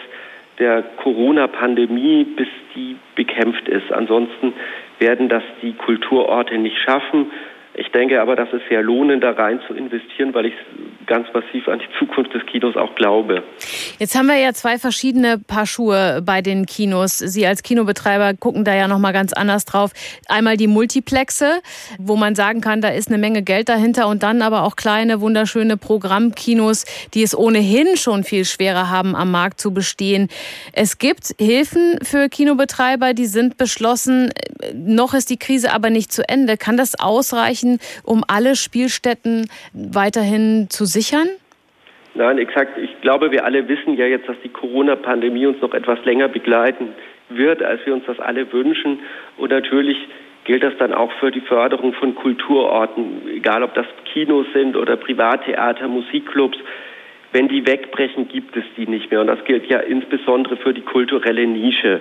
der 0.58 0.82
Corona-Pandemie, 1.02 2.24
bis 2.24 2.48
die 2.74 2.96
bekämpft 3.16 3.66
ist. 3.68 3.90
Ansonsten 3.92 4.52
werden 4.98 5.28
das 5.28 5.42
die 5.62 5.72
Kulturorte 5.72 6.58
nicht 6.58 6.78
schaffen. 6.78 7.32
Ich 7.74 7.88
denke 7.92 8.20
aber, 8.20 8.34
dass 8.34 8.48
es 8.52 8.60
sehr 8.68 8.82
lohnend, 8.82 9.22
da 9.22 9.30
rein 9.30 9.60
zu 9.68 9.74
investieren, 9.74 10.34
weil 10.34 10.46
ich 10.46 10.54
ganz 11.06 11.26
massiv 11.32 11.68
an 11.68 11.78
die 11.78 11.88
Zukunft 11.98 12.34
des 12.34 12.44
Kinos 12.46 12.76
auch 12.76 12.94
glaube. 12.96 13.44
Jetzt 13.98 14.16
haben 14.16 14.26
wir 14.26 14.36
ja 14.36 14.52
zwei 14.52 14.76
verschiedene 14.76 15.38
Paar 15.38 15.66
Schuhe 15.66 16.20
bei 16.24 16.42
den 16.42 16.66
Kinos. 16.66 17.18
Sie 17.18 17.46
als 17.46 17.62
Kinobetreiber 17.62 18.34
gucken 18.34 18.64
da 18.64 18.74
ja 18.74 18.88
noch 18.88 18.98
mal 18.98 19.12
ganz 19.12 19.32
anders 19.32 19.64
drauf. 19.64 19.92
Einmal 20.28 20.56
die 20.56 20.66
Multiplexe, 20.66 21.60
wo 21.98 22.16
man 22.16 22.34
sagen 22.34 22.60
kann, 22.60 22.80
da 22.80 22.88
ist 22.88 23.08
eine 23.08 23.18
Menge 23.18 23.42
Geld 23.42 23.68
dahinter 23.68 24.08
und 24.08 24.24
dann 24.24 24.42
aber 24.42 24.64
auch 24.64 24.74
kleine 24.74 25.20
wunderschöne 25.20 25.76
Programmkinos, 25.76 26.84
die 27.14 27.22
es 27.22 27.36
ohnehin 27.36 27.96
schon 27.96 28.24
viel 28.24 28.44
schwerer 28.44 28.90
haben 28.90 29.14
am 29.14 29.30
Markt 29.30 29.60
zu 29.60 29.72
bestehen. 29.72 30.28
Es 30.72 30.98
gibt 30.98 31.34
Hilfen 31.38 31.98
für 32.02 32.28
Kinobetreiber, 32.28 33.14
die 33.14 33.26
sind 33.26 33.56
beschlossen. 33.58 34.30
Noch 34.74 35.14
ist 35.14 35.30
die 35.30 35.38
Krise 35.38 35.72
aber 35.72 35.90
nicht 35.90 36.12
zu 36.12 36.28
Ende. 36.28 36.56
Kann 36.56 36.76
das 36.76 36.98
ausreichen? 36.98 37.59
Reichen, 37.60 37.78
um 38.04 38.22
alle 38.26 38.56
Spielstätten 38.56 39.48
weiterhin 39.72 40.68
zu 40.70 40.84
sichern? 40.84 41.28
Nein, 42.14 42.38
exakt. 42.38 42.76
Ich 42.78 43.00
glaube, 43.02 43.30
wir 43.30 43.44
alle 43.44 43.68
wissen 43.68 43.96
ja 43.96 44.06
jetzt, 44.06 44.28
dass 44.28 44.36
die 44.42 44.48
Corona-Pandemie 44.48 45.46
uns 45.46 45.60
noch 45.60 45.74
etwas 45.74 46.04
länger 46.04 46.28
begleiten 46.28 46.88
wird, 47.28 47.62
als 47.62 47.80
wir 47.86 47.94
uns 47.94 48.04
das 48.06 48.18
alle 48.18 48.52
wünschen. 48.52 48.98
Und 49.36 49.50
natürlich 49.50 49.96
gilt 50.44 50.64
das 50.64 50.76
dann 50.78 50.92
auch 50.92 51.12
für 51.20 51.30
die 51.30 51.40
Förderung 51.40 51.92
von 51.92 52.16
Kulturorten, 52.16 53.28
egal 53.32 53.62
ob 53.62 53.74
das 53.74 53.86
Kinos 54.12 54.46
sind 54.52 54.76
oder 54.76 54.96
Privattheater, 54.96 55.86
Musikclubs. 55.86 56.58
Wenn 57.32 57.46
die 57.46 57.64
wegbrechen, 57.64 58.26
gibt 58.26 58.56
es 58.56 58.64
die 58.76 58.88
nicht 58.88 59.12
mehr. 59.12 59.20
Und 59.20 59.28
das 59.28 59.44
gilt 59.44 59.70
ja 59.70 59.78
insbesondere 59.78 60.56
für 60.56 60.74
die 60.74 60.80
kulturelle 60.80 61.46
Nische. 61.46 62.00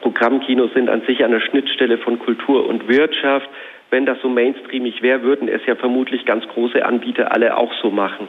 Programmkinos 0.00 0.72
sind 0.74 0.88
an 0.88 1.02
sich 1.02 1.24
an 1.24 1.32
der 1.32 1.40
Schnittstelle 1.40 1.98
von 1.98 2.18
Kultur 2.18 2.66
und 2.66 2.88
Wirtschaft. 2.88 3.48
Wenn 3.90 4.06
das 4.06 4.18
so 4.20 4.28
mainstreamig 4.28 5.02
wäre, 5.02 5.22
würden 5.22 5.48
es 5.48 5.64
ja 5.66 5.76
vermutlich 5.76 6.24
ganz 6.24 6.46
große 6.48 6.84
Anbieter 6.84 7.32
alle 7.32 7.56
auch 7.56 7.72
so 7.82 7.90
machen. 7.90 8.28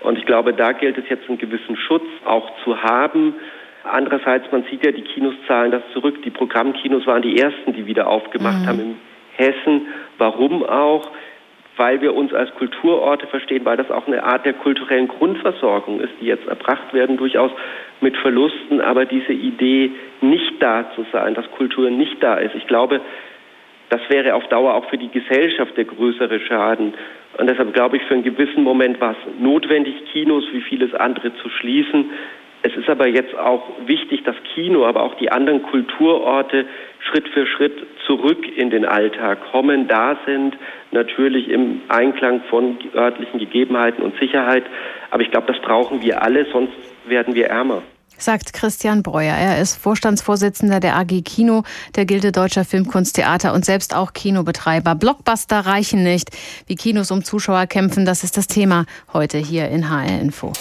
Und 0.00 0.18
ich 0.18 0.26
glaube, 0.26 0.52
da 0.52 0.72
gilt 0.72 0.98
es 0.98 1.08
jetzt 1.08 1.28
einen 1.28 1.38
gewissen 1.38 1.76
Schutz 1.76 2.04
auch 2.24 2.50
zu 2.64 2.82
haben. 2.82 3.34
Andererseits, 3.84 4.50
man 4.52 4.64
sieht 4.70 4.84
ja, 4.84 4.92
die 4.92 5.02
Kinos 5.02 5.34
zahlen 5.46 5.70
das 5.70 5.82
zurück. 5.92 6.22
Die 6.22 6.30
Programmkinos 6.30 7.06
waren 7.06 7.22
die 7.22 7.38
ersten, 7.38 7.72
die 7.72 7.86
wieder 7.86 8.08
aufgemacht 8.08 8.62
mhm. 8.62 8.66
haben 8.66 8.80
in 8.80 8.96
Hessen. 9.36 9.88
Warum 10.18 10.64
auch? 10.64 11.10
Weil 11.76 12.00
wir 12.00 12.14
uns 12.14 12.34
als 12.34 12.54
Kulturorte 12.54 13.26
verstehen, 13.26 13.64
weil 13.64 13.76
das 13.76 13.90
auch 13.90 14.06
eine 14.06 14.24
Art 14.24 14.44
der 14.44 14.52
kulturellen 14.52 15.08
Grundversorgung 15.08 16.00
ist, 16.00 16.12
die 16.20 16.26
jetzt 16.26 16.46
erbracht 16.46 16.92
werden, 16.92 17.16
durchaus 17.16 17.50
mit 18.00 18.16
Verlusten. 18.18 18.80
Aber 18.80 19.06
diese 19.06 19.32
Idee, 19.32 19.90
nicht 20.20 20.62
da 20.62 20.90
zu 20.94 21.06
sein, 21.12 21.34
dass 21.34 21.50
Kultur 21.52 21.90
nicht 21.90 22.22
da 22.22 22.36
ist, 22.36 22.54
ich 22.54 22.66
glaube, 22.66 23.00
das 23.92 24.00
wäre 24.08 24.34
auf 24.34 24.48
Dauer 24.48 24.74
auch 24.74 24.88
für 24.88 24.96
die 24.96 25.10
Gesellschaft 25.10 25.76
der 25.76 25.84
größere 25.84 26.40
Schaden. 26.40 26.94
Und 27.36 27.50
deshalb 27.50 27.74
glaube 27.74 27.98
ich, 27.98 28.02
für 28.04 28.14
einen 28.14 28.22
gewissen 28.22 28.62
Moment 28.64 29.00
war 29.00 29.12
es 29.12 29.40
notwendig, 29.40 29.94
Kinos 30.12 30.44
wie 30.52 30.62
vieles 30.62 30.94
andere 30.94 31.34
zu 31.36 31.50
schließen. 31.50 32.10
Es 32.62 32.76
ist 32.76 32.88
aber 32.88 33.08
jetzt 33.08 33.36
auch 33.36 33.62
wichtig, 33.86 34.22
dass 34.24 34.36
Kino, 34.54 34.86
aber 34.86 35.02
auch 35.02 35.14
die 35.16 35.32
anderen 35.32 35.62
Kulturorte 35.62 36.66
Schritt 37.00 37.28
für 37.28 37.46
Schritt 37.46 37.74
zurück 38.06 38.46
in 38.56 38.70
den 38.70 38.84
Alltag 38.84 39.50
kommen, 39.50 39.88
da 39.88 40.16
sind, 40.26 40.56
natürlich 40.92 41.48
im 41.48 41.82
Einklang 41.88 42.42
von 42.48 42.78
örtlichen 42.94 43.40
Gegebenheiten 43.40 44.02
und 44.02 44.18
Sicherheit. 44.20 44.64
Aber 45.10 45.22
ich 45.22 45.30
glaube, 45.30 45.52
das 45.52 45.60
brauchen 45.60 46.02
wir 46.02 46.22
alle, 46.22 46.46
sonst 46.52 46.72
werden 47.06 47.34
wir 47.34 47.46
ärmer 47.46 47.82
sagt 48.22 48.52
Christian 48.52 49.02
Breuer. 49.02 49.34
Er 49.34 49.60
ist 49.60 49.76
Vorstandsvorsitzender 49.76 50.80
der 50.80 50.96
AG 50.96 51.22
Kino, 51.24 51.64
der 51.94 52.06
Gilde 52.06 52.32
Deutscher 52.32 52.64
Filmkunsttheater 52.64 53.52
und 53.52 53.64
selbst 53.64 53.94
auch 53.94 54.12
Kinobetreiber. 54.12 54.94
Blockbuster 54.94 55.60
reichen 55.60 56.02
nicht. 56.02 56.30
Wie 56.66 56.76
Kinos 56.76 57.10
um 57.10 57.24
Zuschauer 57.24 57.66
kämpfen, 57.66 58.04
das 58.04 58.24
ist 58.24 58.36
das 58.36 58.46
Thema 58.46 58.86
heute 59.12 59.38
hier 59.38 59.68
in 59.68 59.90
HR 59.90 60.20
Info. 60.20 60.52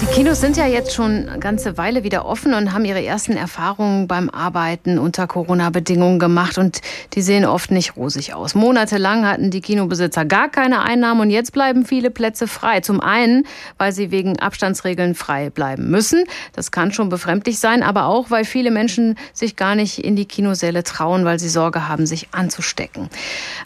Die 0.00 0.06
Kinos 0.06 0.40
sind 0.40 0.56
ja 0.56 0.66
jetzt 0.66 0.94
schon 0.94 1.28
eine 1.28 1.40
ganze 1.40 1.76
Weile 1.76 2.04
wieder 2.04 2.24
offen 2.24 2.54
und 2.54 2.72
haben 2.72 2.84
ihre 2.84 3.04
ersten 3.04 3.32
Erfahrungen 3.32 4.06
beim 4.06 4.30
Arbeiten 4.30 4.98
unter 4.98 5.26
Corona-Bedingungen 5.26 6.20
gemacht 6.20 6.56
und 6.56 6.80
die 7.14 7.22
sehen 7.22 7.44
oft 7.44 7.72
nicht 7.72 7.96
rosig 7.96 8.32
aus. 8.32 8.54
Monatelang 8.54 9.26
hatten 9.26 9.50
die 9.50 9.60
Kinobesitzer 9.60 10.24
gar 10.24 10.48
keine 10.50 10.82
Einnahmen 10.82 11.22
und 11.22 11.30
jetzt 11.30 11.52
bleiben 11.52 11.84
viele 11.84 12.10
Plätze 12.10 12.46
frei. 12.46 12.80
Zum 12.80 13.00
einen, 13.00 13.44
weil 13.76 13.90
sie 13.90 14.12
wegen 14.12 14.38
Abstandsregeln 14.38 15.16
frei 15.16 15.50
bleiben 15.50 15.90
müssen. 15.90 16.24
Das 16.52 16.67
kann 16.70 16.92
schon 16.92 17.08
befremdlich 17.08 17.58
sein, 17.58 17.82
aber 17.82 18.06
auch, 18.06 18.30
weil 18.30 18.44
viele 18.44 18.70
Menschen 18.70 19.16
sich 19.32 19.56
gar 19.56 19.74
nicht 19.74 19.98
in 19.98 20.16
die 20.16 20.26
Kinosäle 20.26 20.84
trauen, 20.84 21.24
weil 21.24 21.38
sie 21.38 21.48
Sorge 21.48 21.88
haben, 21.88 22.06
sich 22.06 22.28
anzustecken. 22.32 23.08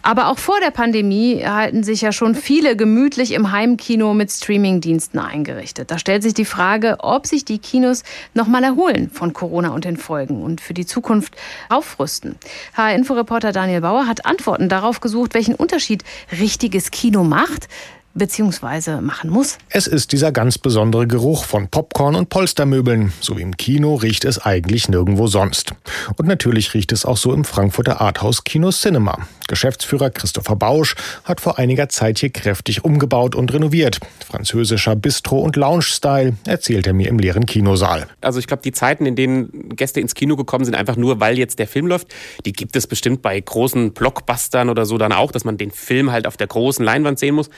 Aber 0.02 0.28
auch 0.28 0.38
vor 0.38 0.60
der 0.60 0.70
Pandemie 0.70 1.44
halten 1.44 1.82
sich 1.82 2.00
ja 2.00 2.12
schon 2.12 2.34
viele 2.34 2.76
gemütlich 2.76 3.32
im 3.32 3.52
Heimkino 3.52 4.14
mit 4.14 4.30
Streamingdiensten 4.30 5.20
eingerichtet. 5.20 5.90
Da 5.90 5.98
stellt 5.98 6.12
stellt 6.12 6.24
sich 6.24 6.34
die 6.34 6.44
Frage, 6.44 6.98
ob 7.00 7.26
sich 7.26 7.44
die 7.44 7.58
Kinos 7.58 8.02
nochmal 8.34 8.62
erholen 8.64 9.10
von 9.10 9.32
Corona 9.32 9.70
und 9.70 9.86
den 9.86 9.96
Folgen 9.96 10.42
und 10.42 10.60
für 10.60 10.74
die 10.74 10.84
Zukunft 10.84 11.34
aufrüsten. 11.70 12.36
HR-Inforeporter 12.76 13.50
Daniel 13.50 13.80
Bauer 13.80 14.06
hat 14.06 14.26
Antworten 14.26 14.68
darauf 14.68 15.00
gesucht, 15.00 15.34
welchen 15.34 15.54
Unterschied 15.54 16.04
richtiges 16.38 16.90
Kino 16.90 17.24
macht 17.24 17.68
beziehungsweise 18.14 19.00
machen 19.00 19.30
muss. 19.30 19.58
Es 19.68 19.86
ist 19.86 20.12
dieser 20.12 20.32
ganz 20.32 20.58
besondere 20.58 21.06
Geruch 21.06 21.44
von 21.44 21.68
Popcorn 21.68 22.14
und 22.14 22.28
Polstermöbeln. 22.28 23.12
So 23.20 23.38
wie 23.38 23.42
im 23.42 23.56
Kino 23.56 23.94
riecht 23.94 24.24
es 24.24 24.38
eigentlich 24.38 24.88
nirgendwo 24.88 25.26
sonst. 25.26 25.74
Und 26.16 26.26
natürlich 26.26 26.74
riecht 26.74 26.92
es 26.92 27.04
auch 27.04 27.16
so 27.16 27.32
im 27.32 27.44
Frankfurter 27.44 28.00
Arthouse 28.00 28.44
Kino 28.44 28.70
Cinema. 28.70 29.18
Geschäftsführer 29.48 30.10
Christopher 30.10 30.56
Bausch 30.56 30.94
hat 31.24 31.40
vor 31.40 31.58
einiger 31.58 31.88
Zeit 31.88 32.18
hier 32.18 32.30
kräftig 32.30 32.84
umgebaut 32.84 33.34
und 33.34 33.52
renoviert. 33.52 33.98
Französischer 34.26 34.96
Bistro- 34.96 35.40
und 35.40 35.56
Lounge-Style, 35.56 36.34
erzählt 36.46 36.86
er 36.86 36.92
mir 36.92 37.08
im 37.08 37.18
leeren 37.18 37.46
Kinosaal. 37.46 38.06
Also 38.20 38.38
ich 38.38 38.46
glaube, 38.46 38.62
die 38.62 38.72
Zeiten, 38.72 39.04
in 39.04 39.16
denen 39.16 39.70
Gäste 39.76 40.00
ins 40.00 40.14
Kino 40.14 40.36
gekommen 40.36 40.64
sind, 40.64 40.74
einfach 40.74 40.96
nur, 40.96 41.20
weil 41.20 41.38
jetzt 41.38 41.58
der 41.58 41.66
Film 41.66 41.86
läuft, 41.86 42.08
die 42.44 42.52
gibt 42.52 42.76
es 42.76 42.86
bestimmt 42.86 43.20
bei 43.22 43.38
großen 43.38 43.92
Blockbustern 43.92 44.70
oder 44.70 44.86
so 44.86 44.96
dann 44.96 45.12
auch, 45.12 45.32
dass 45.32 45.44
man 45.44 45.58
den 45.58 45.70
Film 45.70 46.12
halt 46.12 46.26
auf 46.26 46.36
der 46.36 46.46
großen 46.46 46.84
Leinwand 46.84 47.18
sehen 47.18 47.34
muss. 47.34 47.50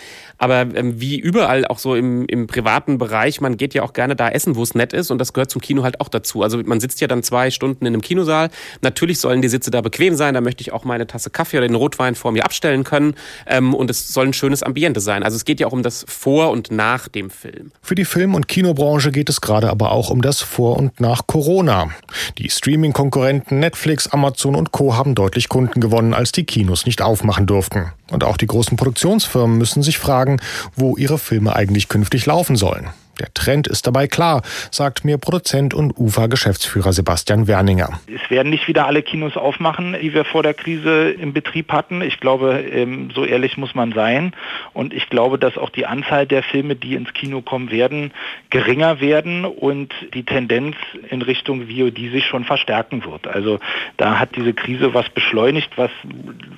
Aber 0.45 0.67
ähm, 0.77 1.01
wie 1.01 1.19
überall, 1.19 1.67
auch 1.67 1.79
so 1.79 1.95
im, 1.95 2.27
im 2.27 2.47
privaten 2.47 2.99
Bereich, 2.99 3.41
man 3.41 3.57
geht 3.57 3.73
ja 3.73 3.83
auch 3.83 3.95
gerne 3.95 4.15
da 4.15 4.29
essen, 4.29 4.57
wo 4.57 4.63
es 4.63 4.75
nett 4.75 4.93
ist 4.93 5.11
und 5.11 5.17
das 5.17 5.33
gehört 5.33 5.51
zum 5.51 5.63
Kino 5.63 5.85
halt 5.85 6.03
auch 6.03 6.11
dazu. 6.11 6.43
Also 6.43 6.59
man 6.63 6.81
sitzt 6.81 7.01
ja 7.01 7.07
dann 7.07 7.23
zwei 7.23 7.51
Stunden 7.51 7.87
in 7.87 7.95
einem 7.95 8.03
Kinosaal. 8.03 8.51
Natürlich 8.83 9.21
sollen 9.21 9.41
die 9.41 9.49
Sitze 9.49 9.71
da 9.71 9.81
bequem 9.81 10.17
sein, 10.17 10.35
da 10.35 10.43
möchte 10.43 10.61
ich 10.61 10.75
auch 10.75 10.85
meine 10.85 11.07
Tasse 11.07 11.31
Kaffee 11.31 11.57
oder 11.57 11.67
den 11.67 11.77
Rotwein 11.77 12.15
vor 12.15 12.31
mir 12.31 12.45
abstellen 12.45 12.85
können 12.85 13.15
ähm, 13.47 13.73
und 13.73 13.89
es 13.89 14.13
soll 14.13 14.27
ein 14.27 14.33
schönes 14.35 14.63
Ambiente 14.63 15.01
sein. 15.01 15.23
Also 15.23 15.37
es 15.37 15.47
geht 15.47 15.61
ja 15.61 15.67
auch 15.67 15.73
um 15.73 15.83
das 15.83 16.05
Vor 16.07 16.51
und 16.51 16.71
Nach 16.71 17.09
dem 17.09 17.31
Film. 17.31 17.73
Für 17.81 17.95
die 17.95 18.05
Film- 18.05 18.35
und 18.35 18.47
Kinobranche 18.47 19.13
geht 19.13 19.31
es 19.31 19.41
gerade 19.41 19.71
aber 19.71 19.93
auch 19.93 20.11
um 20.11 20.21
das 20.21 20.43
Vor 20.43 20.77
und 20.77 21.01
Nach 21.01 21.27
Corona. 21.27 21.89
Die 22.37 22.51
Streaming-Konkurrenten 22.51 23.61
Netflix, 23.61 24.09
Amazon 24.09 24.57
und 24.57 24.73
Co. 24.73 24.95
haben 24.95 25.15
deutlich 25.15 25.49
Kunden 25.49 25.81
gewonnen, 25.81 26.13
als 26.13 26.33
die 26.33 26.45
Kinos 26.45 26.85
nicht 26.85 27.01
aufmachen 27.01 27.47
durften. 27.47 27.93
Und 28.11 28.25
auch 28.25 28.37
die 28.37 28.47
großen 28.47 28.77
Produktionsfirmen 28.77 29.57
müssen 29.57 29.83
sich 29.83 29.99
fragen, 29.99 30.41
wo 30.77 30.97
ihre 30.97 31.19
Filme 31.19 31.57
eigentlich 31.57 31.89
künftig 31.89 32.27
laufen 32.27 32.57
sollen. 32.57 32.91
Der 33.21 33.33
Trend 33.35 33.67
ist 33.67 33.87
dabei 33.87 34.07
klar, 34.07 34.43
sagt 34.71 35.05
mir 35.05 35.19
Produzent 35.19 35.75
und 35.75 35.99
UFA-Geschäftsführer 35.99 36.93
Sebastian 36.93 37.47
Werninger. 37.47 38.01
Es 38.07 38.31
werden 38.31 38.51
nicht 38.51 38.69
wieder 38.69 38.87
alle 38.87 39.03
Kinos 39.03 39.37
aufmachen, 39.37 39.97
die 40.01 40.15
wir 40.15 40.25
vor 40.25 40.43
der 40.43 40.55
Krise 40.55 41.11
im 41.11 41.33
Betrieb 41.33 41.73
hatten. 41.73 42.03
Ich 42.03 42.21
glaube, 42.21 42.61
ähm, 42.61 43.11
so 43.15 43.25
ehrlich 43.25 43.57
muss 43.57 43.75
man 43.75 43.93
sein. 43.93 44.33
Und 44.73 44.93
ich 44.93 45.09
glaube, 45.09 45.39
dass 45.39 45.57
auch 45.57 45.71
die 45.71 45.87
Anzahl 45.87 46.27
der 46.27 46.43
Filme, 46.43 46.77
die 46.77 46.95
ins 46.95 47.13
Kino 47.15 47.43
kommen 47.43 47.71
werden, 47.71 48.13
geringer 48.51 49.01
werden 49.01 49.45
und 49.45 49.93
die 50.15 50.25
Tendenz 50.25 50.77
in 51.11 51.23
Richtung 51.23 51.69
VOD 51.69 51.97
sich 52.13 52.27
schon 52.27 52.45
verstärken 52.45 53.05
wird. 53.05 53.27
Also 53.27 53.61
da 53.97 54.19
hat 54.19 54.37
diese 54.37 54.53
Krise 54.53 54.95
was 54.95 55.09
beschleunigt, 55.11 55.71
was 55.77 55.91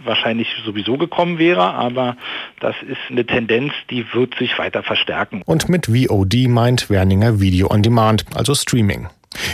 wahrscheinlich 0.04 0.48
sowieso 0.64 0.96
gekommen 0.96 1.38
wäre, 1.38 1.75
aber 1.75 2.16
das 2.60 2.75
ist 2.82 2.98
eine 3.10 3.26
Tendenz, 3.26 3.72
die 3.90 4.06
wird 4.12 4.34
sich 4.36 4.58
weiter 4.58 4.82
verstärken. 4.82 5.42
Und 5.44 5.68
mit 5.68 5.86
VOD 5.86 6.46
meint 6.49 6.91
Werninger 6.91 7.41
Video 7.41 7.71
on 7.71 7.83
Demand, 7.83 8.25
also 8.35 8.55
Streaming. 8.55 9.09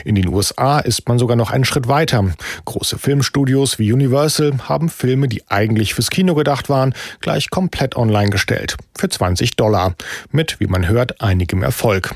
In 0.04 0.14
den 0.14 0.28
USA 0.28 0.78
ist 0.78 1.08
man 1.08 1.18
sogar 1.18 1.36
noch 1.36 1.50
einen 1.50 1.64
Schritt 1.64 1.88
weiter. 1.88 2.24
Große 2.64 2.98
Filmstudios 2.98 3.78
wie 3.78 3.92
Universal 3.92 4.52
haben 4.68 4.88
Filme, 4.88 5.28
die 5.28 5.42
eigentlich 5.48 5.94
fürs 5.94 6.10
Kino 6.10 6.34
gedacht 6.34 6.68
waren, 6.68 6.94
gleich 7.20 7.50
komplett 7.50 7.96
online 7.96 8.30
gestellt. 8.30 8.76
Für 8.96 9.08
20 9.08 9.56
Dollar. 9.56 9.94
Mit, 10.30 10.60
wie 10.60 10.66
man 10.66 10.88
hört, 10.88 11.20
einigem 11.20 11.62
Erfolg. 11.62 12.14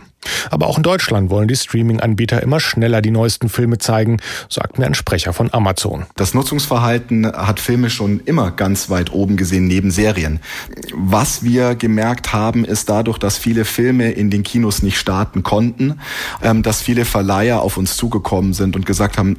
Aber 0.51 0.67
auch 0.67 0.77
in 0.77 0.83
Deutschland 0.83 1.31
wollen 1.31 1.49
die 1.49 1.57
Streaming-Anbieter 1.57 2.43
immer 2.43 2.61
schneller 2.61 3.03
die 3.03 3.11
neuesten 3.11 3.49
Filme 3.49 3.79
zeigen, 3.79 4.19
sagt 4.49 4.79
mir 4.79 4.87
ein 4.87 4.95
Sprecher 4.95 5.33
von 5.33 5.53
Amazon. 5.53 6.07
Das 6.17 6.35
Nutzungsverhalten 6.35 7.27
hat 7.27 7.61
Filme 7.61 7.91
schon 7.91 8.21
immer 8.25 8.51
ganz 8.51 8.91
weit 8.91 9.13
oben 9.13 9.37
gesehen, 9.37 9.67
neben 9.67 9.91
Serien. 9.91 10.41
Was 10.93 11.43
wir 11.43 11.75
gemerkt 11.75 12.33
haben, 12.33 12.65
ist 12.65 12.89
dadurch, 12.89 13.19
dass 13.19 13.39
viele 13.39 13.65
Filme 13.65 14.13
in 14.13 14.31
den 14.31 14.43
Kinos 14.43 14.83
nicht 14.83 14.99
starten 14.99 15.43
konnten, 15.43 16.01
ähm, 16.43 16.63
dass 16.63 16.83
viele 16.83 17.05
Verleiher 17.05 17.63
auf 17.63 17.77
uns 17.77 17.97
zugekommen 17.97 18.53
sind 18.53 18.77
und 18.77 18.87
gesagt 18.87 19.19
haben, 19.19 19.37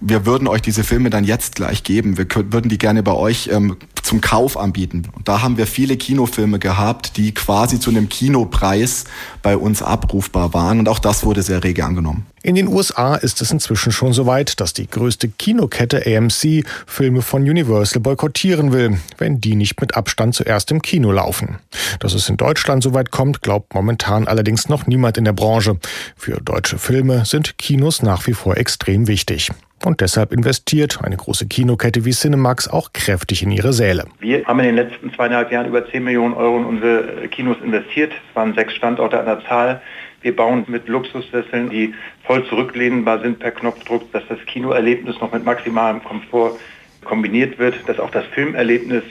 wir 0.00 0.26
würden 0.26 0.48
euch 0.48 0.62
diese 0.62 0.84
Filme 0.84 1.10
dann 1.10 1.24
jetzt 1.24 1.56
gleich 1.56 1.82
geben, 1.82 2.18
wir 2.18 2.26
würden 2.52 2.68
die 2.68 2.78
gerne 2.78 3.02
bei 3.02 3.12
euch 3.12 3.48
ähm, 3.52 3.76
zum 4.06 4.20
Kauf 4.20 4.56
anbieten. 4.56 5.02
Und 5.14 5.28
da 5.28 5.42
haben 5.42 5.56
wir 5.58 5.66
viele 5.66 5.96
Kinofilme 5.96 6.58
gehabt, 6.58 7.16
die 7.16 7.34
quasi 7.34 7.80
zu 7.80 7.90
einem 7.90 8.08
Kinopreis 8.08 9.04
bei 9.42 9.56
uns 9.56 9.82
abrufbar 10.16 10.54
waren. 10.54 10.78
Und 10.78 10.88
auch 10.88 10.98
das 10.98 11.24
wurde 11.24 11.42
sehr 11.42 11.62
rege 11.62 11.84
angenommen. 11.84 12.26
In 12.42 12.54
den 12.54 12.68
USA 12.68 13.16
ist 13.16 13.42
es 13.42 13.50
inzwischen 13.50 13.92
schon 13.92 14.12
so 14.12 14.26
weit, 14.26 14.60
dass 14.60 14.72
die 14.72 14.88
größte 14.88 15.28
Kinokette 15.28 16.04
AMC 16.06 16.64
Filme 16.86 17.22
von 17.22 17.42
Universal 17.42 18.00
boykottieren 18.00 18.72
will, 18.72 18.98
wenn 19.18 19.40
die 19.40 19.56
nicht 19.56 19.80
mit 19.80 19.96
Abstand 19.96 20.34
zuerst 20.34 20.70
im 20.70 20.80
Kino 20.80 21.12
laufen. 21.12 21.58
Dass 22.00 22.14
es 22.14 22.28
in 22.28 22.36
Deutschland 22.36 22.82
so 22.82 22.94
weit 22.94 23.10
kommt, 23.10 23.42
glaubt 23.42 23.74
momentan 23.74 24.28
allerdings 24.28 24.68
noch 24.68 24.86
niemand 24.86 25.18
in 25.18 25.24
der 25.24 25.32
Branche. 25.32 25.78
Für 26.16 26.40
deutsche 26.40 26.78
Filme 26.78 27.24
sind 27.24 27.58
Kinos 27.58 28.02
nach 28.02 28.26
wie 28.26 28.34
vor 28.34 28.56
extrem 28.56 29.08
wichtig. 29.08 29.50
Und 29.84 30.00
deshalb 30.00 30.32
investiert 30.32 31.00
eine 31.04 31.16
große 31.16 31.46
Kinokette 31.46 32.04
wie 32.04 32.10
Cinemax 32.10 32.66
auch 32.66 32.92
kräftig 32.92 33.42
in 33.42 33.50
ihre 33.50 33.72
Säle. 33.72 34.04
Wir 34.20 34.44
haben 34.44 34.58
in 34.60 34.66
den 34.66 34.74
letzten 34.76 35.12
zweieinhalb 35.12 35.52
Jahren 35.52 35.66
über 35.66 35.88
10 35.88 36.02
Millionen 36.02 36.34
Euro 36.34 36.56
in 36.58 36.64
unsere 36.64 37.28
Kinos 37.28 37.58
investiert. 37.62 38.12
Es 38.12 38.36
waren 38.36 38.54
sechs 38.54 38.74
Standorte 38.74 39.18
an 39.20 39.26
der 39.26 39.40
Zahl. 39.46 39.82
Wir 40.22 40.34
bauen 40.34 40.64
mit 40.66 40.88
Luxussesseln, 40.88 41.70
die 41.70 41.94
voll 42.24 42.46
zurücklehnbar 42.48 43.20
sind 43.20 43.38
per 43.38 43.52
Knopfdruck, 43.52 44.10
dass 44.12 44.22
das 44.28 44.38
Kinoerlebnis 44.46 45.16
noch 45.20 45.32
mit 45.32 45.44
maximalem 45.44 46.02
Komfort 46.02 46.58
kombiniert 47.04 47.58
wird, 47.58 47.76
dass 47.86 47.98
auch 47.98 48.10
das 48.10 48.24
Filmerlebnis 48.34 49.04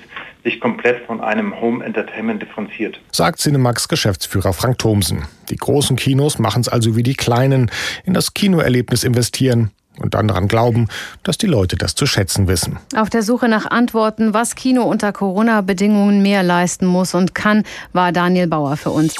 sich 0.43 0.59
komplett 0.59 1.05
von 1.05 1.21
einem 1.21 1.59
Home 1.59 1.83
Entertainment 1.83 2.41
differenziert. 2.41 2.99
Sagt 3.11 3.39
Cinemax 3.39 3.87
Geschäftsführer 3.87 4.53
Frank 4.53 4.77
Thomsen. 4.77 5.23
Die 5.49 5.55
großen 5.55 5.95
Kinos 5.95 6.37
machen 6.37 6.61
es 6.61 6.69
also 6.69 6.95
wie 6.95 7.03
die 7.03 7.15
kleinen, 7.15 7.71
in 8.05 8.13
das 8.13 8.33
Kinoerlebnis 8.33 9.03
investieren 9.03 9.71
und 9.99 10.13
dann 10.13 10.27
daran 10.27 10.47
glauben, 10.47 10.87
dass 11.23 11.37
die 11.37 11.47
Leute 11.47 11.77
das 11.77 11.95
zu 11.95 12.05
schätzen 12.05 12.47
wissen. 12.47 12.77
Auf 12.95 13.09
der 13.09 13.23
Suche 13.23 13.47
nach 13.47 13.65
Antworten, 13.65 14.33
was 14.33 14.55
Kino 14.55 14.83
unter 14.83 15.11
Corona-Bedingungen 15.11 16.21
mehr 16.21 16.43
leisten 16.43 16.85
muss 16.85 17.13
und 17.15 17.33
kann, 17.33 17.63
war 17.93 18.11
Daniel 18.11 18.47
Bauer 18.47 18.77
für 18.77 18.91
uns. 18.91 19.15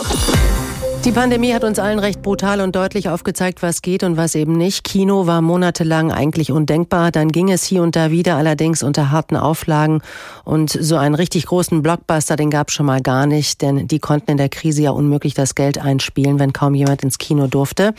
Die 1.06 1.12
Pandemie 1.12 1.54
hat 1.54 1.64
uns 1.64 1.78
allen 1.78 2.00
recht 2.00 2.24
brutal 2.24 2.62
und 2.62 2.76
deutlich 2.76 3.10
aufgezeigt, 3.10 3.62
was 3.62 3.84
geht 3.84 4.02
und 4.02 4.18
was 4.18 4.34
eben 4.34 4.54
nicht. 4.54 4.84
Kino 4.84 5.28
war 5.28 5.44
monatelang 5.44 6.12
eigentlich 6.12 6.52
undenkbar. 6.52 7.12
Dann 7.12 7.28
ging 7.28 7.52
es 7.52 7.64
hier 7.64 7.84
und 7.84 7.96
da 7.96 8.10
wieder, 8.10 8.38
allerdings 8.38 8.82
unter 8.82 9.12
harten 9.12 9.36
Auflagen. 9.36 10.02
Und 10.46 10.72
so 10.72 10.98
einen 10.98 11.14
richtig 11.14 11.46
großen 11.46 11.84
Blockbuster, 11.84 12.36
den 12.38 12.50
gab 12.50 12.70
es 12.70 12.74
schon 12.74 12.88
mal 12.88 13.02
gar 13.02 13.28
nicht, 13.28 13.62
denn 13.62 13.88
die 13.88 14.00
konnten 14.00 14.32
in 14.32 14.38
der 14.38 14.50
Krise 14.50 14.82
ja 14.82 14.90
unmöglich 14.90 15.36
das 15.36 15.54
Geld 15.54 15.78
einspielen, 15.78 16.40
wenn 16.40 16.54
kaum 16.54 16.74
jemand 16.74 17.04
ins 17.04 17.20
Kino 17.20 17.46
durfte. 17.46 17.94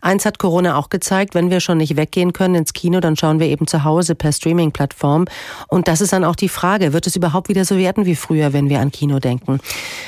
Eins 0.00 0.24
hat 0.24 0.38
Corona 0.38 0.76
auch 0.76 0.88
gezeigt, 0.88 1.34
wenn 1.34 1.50
wir 1.50 1.58
schon 1.58 1.78
nicht 1.78 1.96
weggehen 1.96 2.32
können 2.32 2.54
ins 2.54 2.74
Kino, 2.74 3.00
dann 3.00 3.16
schauen 3.16 3.40
wir 3.40 3.48
eben 3.48 3.66
zu 3.66 3.82
Hause 3.82 4.14
per 4.14 4.30
Streaming-Plattform. 4.30 5.24
Und 5.66 5.88
das 5.88 6.00
ist 6.00 6.12
dann 6.12 6.22
auch 6.22 6.36
die 6.36 6.48
Frage, 6.48 6.92
wird 6.92 7.08
es 7.08 7.16
überhaupt 7.16 7.48
wieder 7.48 7.64
so 7.64 7.76
werden 7.76 8.06
wie 8.06 8.14
früher, 8.14 8.52
wenn 8.52 8.68
wir 8.68 8.78
an 8.78 8.92
Kino 8.92 9.18
denken? 9.18 9.58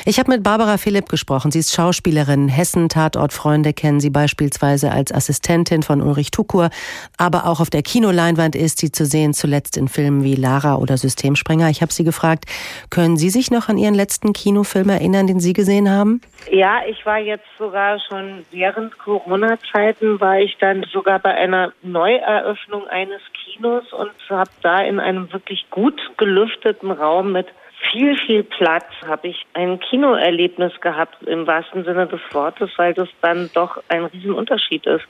Ich 0.04 0.20
habe 0.20 0.30
mit 0.30 0.44
Barbara 0.44 0.78
Philipp 0.78 1.08
gesprochen. 1.08 1.50
Sie 1.50 1.58
ist 1.58 1.72
Schauspielerin 1.72 2.43
Hessen-Tatortfreunde 2.48 3.72
kennen 3.72 4.00
sie 4.00 4.10
beispielsweise 4.10 4.90
als 4.90 5.12
Assistentin 5.12 5.82
von 5.82 6.00
Ulrich 6.00 6.30
Tukur, 6.30 6.70
aber 7.18 7.46
auch 7.46 7.60
auf 7.60 7.70
der 7.70 7.82
Kinoleinwand 7.82 8.56
ist 8.56 8.78
sie 8.78 8.92
zu 8.92 9.06
sehen, 9.06 9.34
zuletzt 9.34 9.76
in 9.76 9.88
Filmen 9.88 10.24
wie 10.24 10.34
Lara 10.34 10.76
oder 10.76 10.96
Systemspringer. 10.96 11.70
Ich 11.70 11.82
habe 11.82 11.92
sie 11.92 12.04
gefragt, 12.04 12.44
können 12.90 13.16
Sie 13.16 13.30
sich 13.30 13.50
noch 13.50 13.68
an 13.68 13.78
Ihren 13.78 13.94
letzten 13.94 14.32
Kinofilm 14.32 14.88
erinnern, 14.88 15.26
den 15.26 15.40
Sie 15.40 15.52
gesehen 15.52 15.90
haben? 15.90 16.20
Ja, 16.50 16.82
ich 16.86 17.04
war 17.06 17.18
jetzt 17.18 17.46
sogar 17.58 17.98
schon 18.00 18.44
während 18.50 18.98
Corona-Zeiten, 18.98 20.20
war 20.20 20.38
ich 20.38 20.56
dann 20.58 20.84
sogar 20.92 21.18
bei 21.18 21.34
einer 21.34 21.72
Neueröffnung 21.82 22.86
eines 22.88 23.20
Kinos 23.32 23.92
und 23.92 24.12
habe 24.28 24.50
da 24.62 24.80
in 24.80 25.00
einem 25.00 25.32
wirklich 25.32 25.66
gut 25.70 26.00
gelüfteten 26.16 26.90
Raum 26.90 27.32
mit 27.32 27.46
viel, 27.90 28.16
viel 28.16 28.42
Platz 28.42 28.86
habe 29.06 29.28
ich 29.28 29.46
ein 29.54 29.78
Kinoerlebnis 29.80 30.72
gehabt 30.80 31.22
im 31.26 31.46
wahrsten 31.46 31.84
Sinne 31.84 32.06
des 32.06 32.20
Wortes, 32.32 32.70
weil 32.76 32.94
das 32.94 33.08
dann 33.22 33.50
doch 33.54 33.82
ein 33.88 34.04
Riesenunterschied 34.04 34.86
ist. 34.86 35.04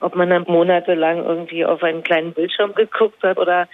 Ob 0.00 0.14
man 0.14 0.30
dann 0.30 0.44
monatelang 0.46 1.24
irgendwie 1.24 1.64
auf 1.64 1.82
einen 1.82 2.02
kleinen 2.02 2.32
Bildschirm 2.32 2.74
geguckt 2.74 3.22
hat 3.22 3.38
oder 3.38 3.68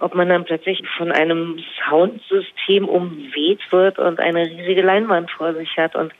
ob 0.00 0.14
man 0.14 0.28
dann 0.28 0.44
plötzlich 0.44 0.82
von 0.96 1.12
einem 1.12 1.58
Soundsystem 1.88 2.88
umweht 2.88 3.60
wird 3.70 3.98
und 3.98 4.20
eine 4.20 4.46
riesige 4.46 4.82
Leinwand 4.82 5.30
vor 5.30 5.54
sich 5.54 5.76
hat. 5.76 5.94
Und 5.94 6.12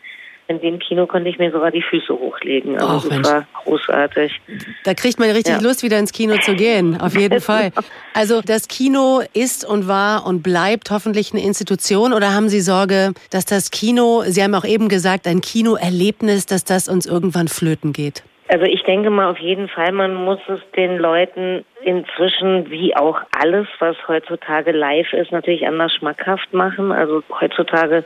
in 0.46 0.60
dem 0.60 0.78
Kino 0.78 1.06
konnte 1.06 1.28
ich 1.28 1.38
mir 1.38 1.50
sogar 1.50 1.70
die 1.70 1.82
Füße 1.82 2.12
hochlegen. 2.12 2.78
Also 2.78 3.08
oh, 3.08 3.10
das 3.10 3.32
war 3.32 3.46
großartig. 3.64 4.40
Da 4.84 4.94
kriegt 4.94 5.18
man 5.18 5.30
richtig 5.30 5.54
ja. 5.54 5.60
Lust, 5.60 5.82
wieder 5.82 5.98
ins 5.98 6.12
Kino 6.12 6.36
zu 6.38 6.54
gehen. 6.54 7.00
Auf 7.00 7.16
jeden 7.18 7.40
Fall. 7.40 7.72
Also 8.12 8.42
das 8.42 8.68
Kino 8.68 9.22
ist 9.32 9.64
und 9.64 9.88
war 9.88 10.26
und 10.26 10.42
bleibt 10.42 10.90
hoffentlich 10.90 11.32
eine 11.32 11.42
Institution. 11.42 12.12
Oder 12.12 12.34
haben 12.34 12.48
Sie 12.48 12.60
Sorge, 12.60 13.14
dass 13.30 13.46
das 13.46 13.70
Kino, 13.70 14.22
Sie 14.26 14.42
haben 14.42 14.54
auch 14.54 14.64
eben 14.64 14.88
gesagt, 14.88 15.26
ein 15.26 15.40
Kinoerlebnis, 15.40 16.46
dass 16.46 16.64
das 16.64 16.88
uns 16.88 17.06
irgendwann 17.06 17.48
flöten 17.48 17.92
geht? 17.92 18.22
Also 18.48 18.66
ich 18.66 18.82
denke 18.82 19.08
mal 19.08 19.30
auf 19.30 19.38
jeden 19.38 19.68
Fall, 19.68 19.92
man 19.92 20.14
muss 20.14 20.38
es 20.48 20.60
den 20.76 20.98
Leuten 20.98 21.64
inzwischen, 21.82 22.70
wie 22.70 22.94
auch 22.94 23.18
alles, 23.40 23.66
was 23.78 23.96
heutzutage 24.06 24.72
live 24.72 25.10
ist, 25.14 25.32
natürlich 25.32 25.66
anders 25.66 25.94
schmackhaft 25.94 26.52
machen. 26.52 26.92
Also 26.92 27.22
heutzutage 27.40 28.04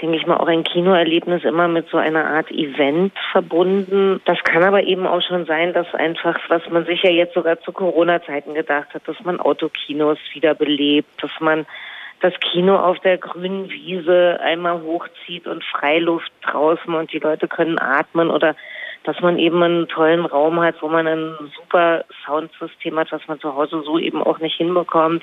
denke 0.00 0.16
ich 0.16 0.26
mal, 0.26 0.36
auch 0.36 0.48
ein 0.48 0.64
Kinoerlebnis 0.64 1.44
immer 1.44 1.68
mit 1.68 1.88
so 1.88 1.96
einer 1.96 2.24
Art 2.24 2.50
Event 2.50 3.12
verbunden. 3.32 4.20
Das 4.24 4.38
kann 4.44 4.62
aber 4.62 4.82
eben 4.82 5.06
auch 5.06 5.22
schon 5.22 5.46
sein, 5.46 5.72
dass 5.72 5.92
einfach, 5.94 6.38
was 6.48 6.62
man 6.70 6.86
sich 6.86 7.02
ja 7.02 7.10
jetzt 7.10 7.34
sogar 7.34 7.60
zu 7.60 7.72
Corona-Zeiten 7.72 8.54
gedacht 8.54 8.94
hat, 8.94 9.06
dass 9.06 9.20
man 9.24 9.40
Autokinos 9.40 10.18
wiederbelebt, 10.32 11.22
dass 11.22 11.32
man 11.40 11.66
das 12.20 12.34
Kino 12.40 12.76
auf 12.76 12.98
der 13.00 13.18
grünen 13.18 13.70
Wiese 13.70 14.38
einmal 14.42 14.82
hochzieht 14.82 15.46
und 15.46 15.64
Freiluft 15.64 16.30
draußen 16.42 16.92
und 16.94 17.12
die 17.12 17.18
Leute 17.18 17.48
können 17.48 17.78
atmen 17.78 18.30
oder 18.30 18.54
dass 19.04 19.18
man 19.20 19.38
eben 19.38 19.62
einen 19.62 19.88
tollen 19.88 20.26
Raum 20.26 20.60
hat, 20.60 20.82
wo 20.82 20.88
man 20.88 21.06
ein 21.06 21.34
super 21.56 22.04
Soundsystem 22.26 22.98
hat, 22.98 23.10
was 23.12 23.26
man 23.28 23.40
zu 23.40 23.54
Hause 23.54 23.82
so 23.84 23.98
eben 23.98 24.22
auch 24.22 24.38
nicht 24.38 24.56
hinbekommt. 24.56 25.22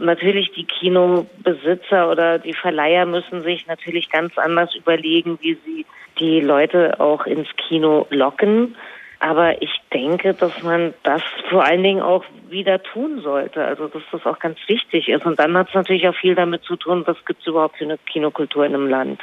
Natürlich 0.00 0.52
die 0.52 0.64
Kinobesitzer 0.64 2.10
oder 2.10 2.38
die 2.38 2.54
Verleiher 2.54 3.06
müssen 3.06 3.42
sich 3.42 3.66
natürlich 3.66 4.10
ganz 4.10 4.36
anders 4.38 4.74
überlegen, 4.74 5.38
wie 5.40 5.58
sie 5.64 5.86
die 6.18 6.40
Leute 6.40 7.00
auch 7.00 7.26
ins 7.26 7.48
Kino 7.56 8.06
locken. 8.10 8.76
Aber 9.20 9.60
ich 9.62 9.80
denke, 9.92 10.34
dass 10.34 10.62
man 10.62 10.94
das 11.02 11.22
vor 11.50 11.64
allen 11.64 11.82
Dingen 11.82 12.02
auch 12.02 12.24
wieder 12.48 12.82
tun 12.82 13.20
sollte. 13.20 13.64
Also 13.64 13.88
dass 13.88 14.02
das 14.12 14.24
auch 14.26 14.38
ganz 14.38 14.58
wichtig 14.68 15.08
ist. 15.08 15.26
Und 15.26 15.38
dann 15.38 15.56
hat 15.56 15.68
es 15.68 15.74
natürlich 15.74 16.08
auch 16.08 16.14
viel 16.14 16.34
damit 16.34 16.62
zu 16.62 16.76
tun, 16.76 17.02
was 17.06 17.24
gibt 17.24 17.40
es 17.40 17.46
überhaupt 17.46 17.78
für 17.78 17.84
eine 17.84 17.98
Kinokultur 17.98 18.64
in 18.64 18.74
einem 18.74 18.88
Land. 18.88 19.20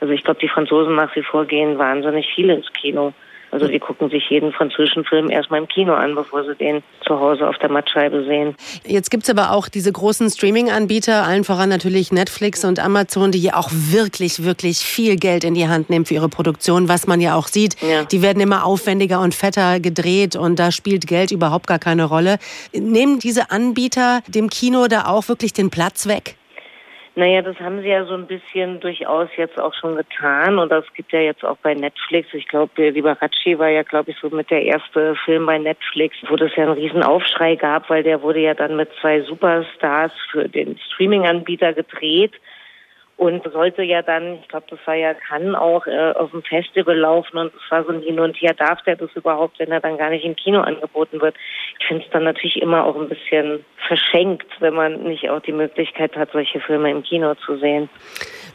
Also 0.00 0.12
ich 0.12 0.22
glaube, 0.22 0.40
die 0.40 0.48
Franzosen 0.48 0.94
nach 0.94 1.14
wie 1.16 1.22
vor 1.22 1.46
gehen 1.46 1.78
wahnsinnig 1.78 2.28
viel 2.34 2.50
ins 2.50 2.70
Kino. 2.72 3.14
Also 3.50 3.66
die 3.66 3.78
gucken 3.78 4.10
sich 4.10 4.28
jeden 4.28 4.52
französischen 4.52 5.04
Film 5.04 5.30
erstmal 5.30 5.60
im 5.60 5.68
Kino 5.68 5.94
an, 5.94 6.14
bevor 6.14 6.44
sie 6.44 6.54
den 6.54 6.82
zu 7.06 7.18
Hause 7.18 7.48
auf 7.48 7.56
der 7.58 7.70
Mattscheibe 7.70 8.24
sehen. 8.24 8.54
Jetzt 8.84 9.10
gibt's 9.10 9.30
aber 9.30 9.52
auch 9.52 9.68
diese 9.68 9.90
großen 9.90 10.28
Streaming-Anbieter, 10.30 11.24
allen 11.24 11.44
voran 11.44 11.68
natürlich 11.68 12.12
Netflix 12.12 12.64
und 12.64 12.78
Amazon, 12.78 13.32
die 13.32 13.40
ja 13.40 13.56
auch 13.56 13.70
wirklich, 13.72 14.44
wirklich 14.44 14.78
viel 14.78 15.16
Geld 15.16 15.44
in 15.44 15.54
die 15.54 15.68
Hand 15.68 15.90
nehmen 15.90 16.04
für 16.04 16.14
ihre 16.14 16.28
Produktion, 16.28 16.88
was 16.88 17.06
man 17.06 17.20
ja 17.20 17.34
auch 17.34 17.48
sieht. 17.48 17.76
Ja. 17.82 18.04
Die 18.04 18.22
werden 18.22 18.40
immer 18.40 18.64
aufwendiger 18.64 19.20
und 19.20 19.34
fetter 19.34 19.80
gedreht 19.80 20.36
und 20.36 20.58
da 20.58 20.70
spielt 20.70 21.06
Geld 21.06 21.30
überhaupt 21.30 21.66
gar 21.66 21.78
keine 21.78 22.04
Rolle. 22.04 22.38
Nehmen 22.72 23.18
diese 23.18 23.50
Anbieter 23.50 24.20
dem 24.28 24.50
Kino 24.50 24.88
da 24.88 25.06
auch 25.06 25.28
wirklich 25.28 25.52
den 25.52 25.70
Platz 25.70 26.06
weg? 26.06 26.36
Naja, 27.18 27.42
das 27.42 27.58
haben 27.58 27.82
sie 27.82 27.88
ja 27.88 28.04
so 28.04 28.14
ein 28.14 28.28
bisschen 28.28 28.78
durchaus 28.78 29.28
jetzt 29.36 29.60
auch 29.60 29.74
schon 29.74 29.96
getan 29.96 30.56
und 30.60 30.70
das 30.70 30.84
gibt 30.94 31.10
ja 31.10 31.18
jetzt 31.18 31.44
auch 31.44 31.56
bei 31.56 31.74
Netflix. 31.74 32.32
Ich 32.32 32.46
glaube, 32.46 32.90
Liberace 32.90 33.58
war 33.58 33.70
ja, 33.70 33.82
glaube 33.82 34.12
ich, 34.12 34.16
so 34.18 34.30
mit 34.30 34.48
der 34.50 34.62
erste 34.62 35.16
Film 35.24 35.44
bei 35.44 35.58
Netflix, 35.58 36.16
wo 36.28 36.36
das 36.36 36.54
ja 36.54 36.62
einen 36.62 36.74
riesen 36.74 37.02
Aufschrei 37.02 37.56
gab, 37.56 37.90
weil 37.90 38.04
der 38.04 38.22
wurde 38.22 38.38
ja 38.38 38.54
dann 38.54 38.76
mit 38.76 38.88
zwei 39.00 39.20
Superstars 39.22 40.12
für 40.30 40.48
den 40.48 40.78
Streaming-Anbieter 40.78 41.72
gedreht 41.72 42.34
und 43.18 43.42
sollte 43.52 43.82
ja 43.82 44.00
dann, 44.00 44.38
ich 44.40 44.48
glaube, 44.48 44.66
das 44.70 44.78
war 44.86 44.94
ja 44.94 45.12
kann 45.12 45.56
auch 45.56 45.86
äh, 45.88 46.12
auf 46.12 46.30
dem 46.30 46.44
Festival 46.44 46.96
laufen 46.96 47.36
und 47.36 47.52
es 47.52 47.70
war 47.70 47.84
so 47.84 47.90
ein 47.90 48.00
Hin 48.00 48.20
und 48.20 48.36
Her, 48.40 48.54
darf 48.54 48.80
der 48.82 48.94
das 48.94 49.10
überhaupt, 49.16 49.58
wenn 49.58 49.72
er 49.72 49.80
dann 49.80 49.98
gar 49.98 50.10
nicht 50.10 50.24
im 50.24 50.36
Kino 50.36 50.60
angeboten 50.60 51.20
wird. 51.20 51.34
Ich 51.80 51.86
finde 51.86 52.04
es 52.04 52.10
dann 52.12 52.22
natürlich 52.22 52.62
immer 52.62 52.84
auch 52.84 52.94
ein 52.94 53.08
bisschen 53.08 53.64
verschenkt, 53.88 54.46
wenn 54.60 54.74
man 54.74 55.02
nicht 55.02 55.28
auch 55.30 55.40
die 55.40 55.52
Möglichkeit 55.52 56.14
hat, 56.16 56.30
solche 56.32 56.60
Filme 56.60 56.90
im 56.90 57.02
Kino 57.02 57.34
zu 57.44 57.58
sehen. 57.58 57.88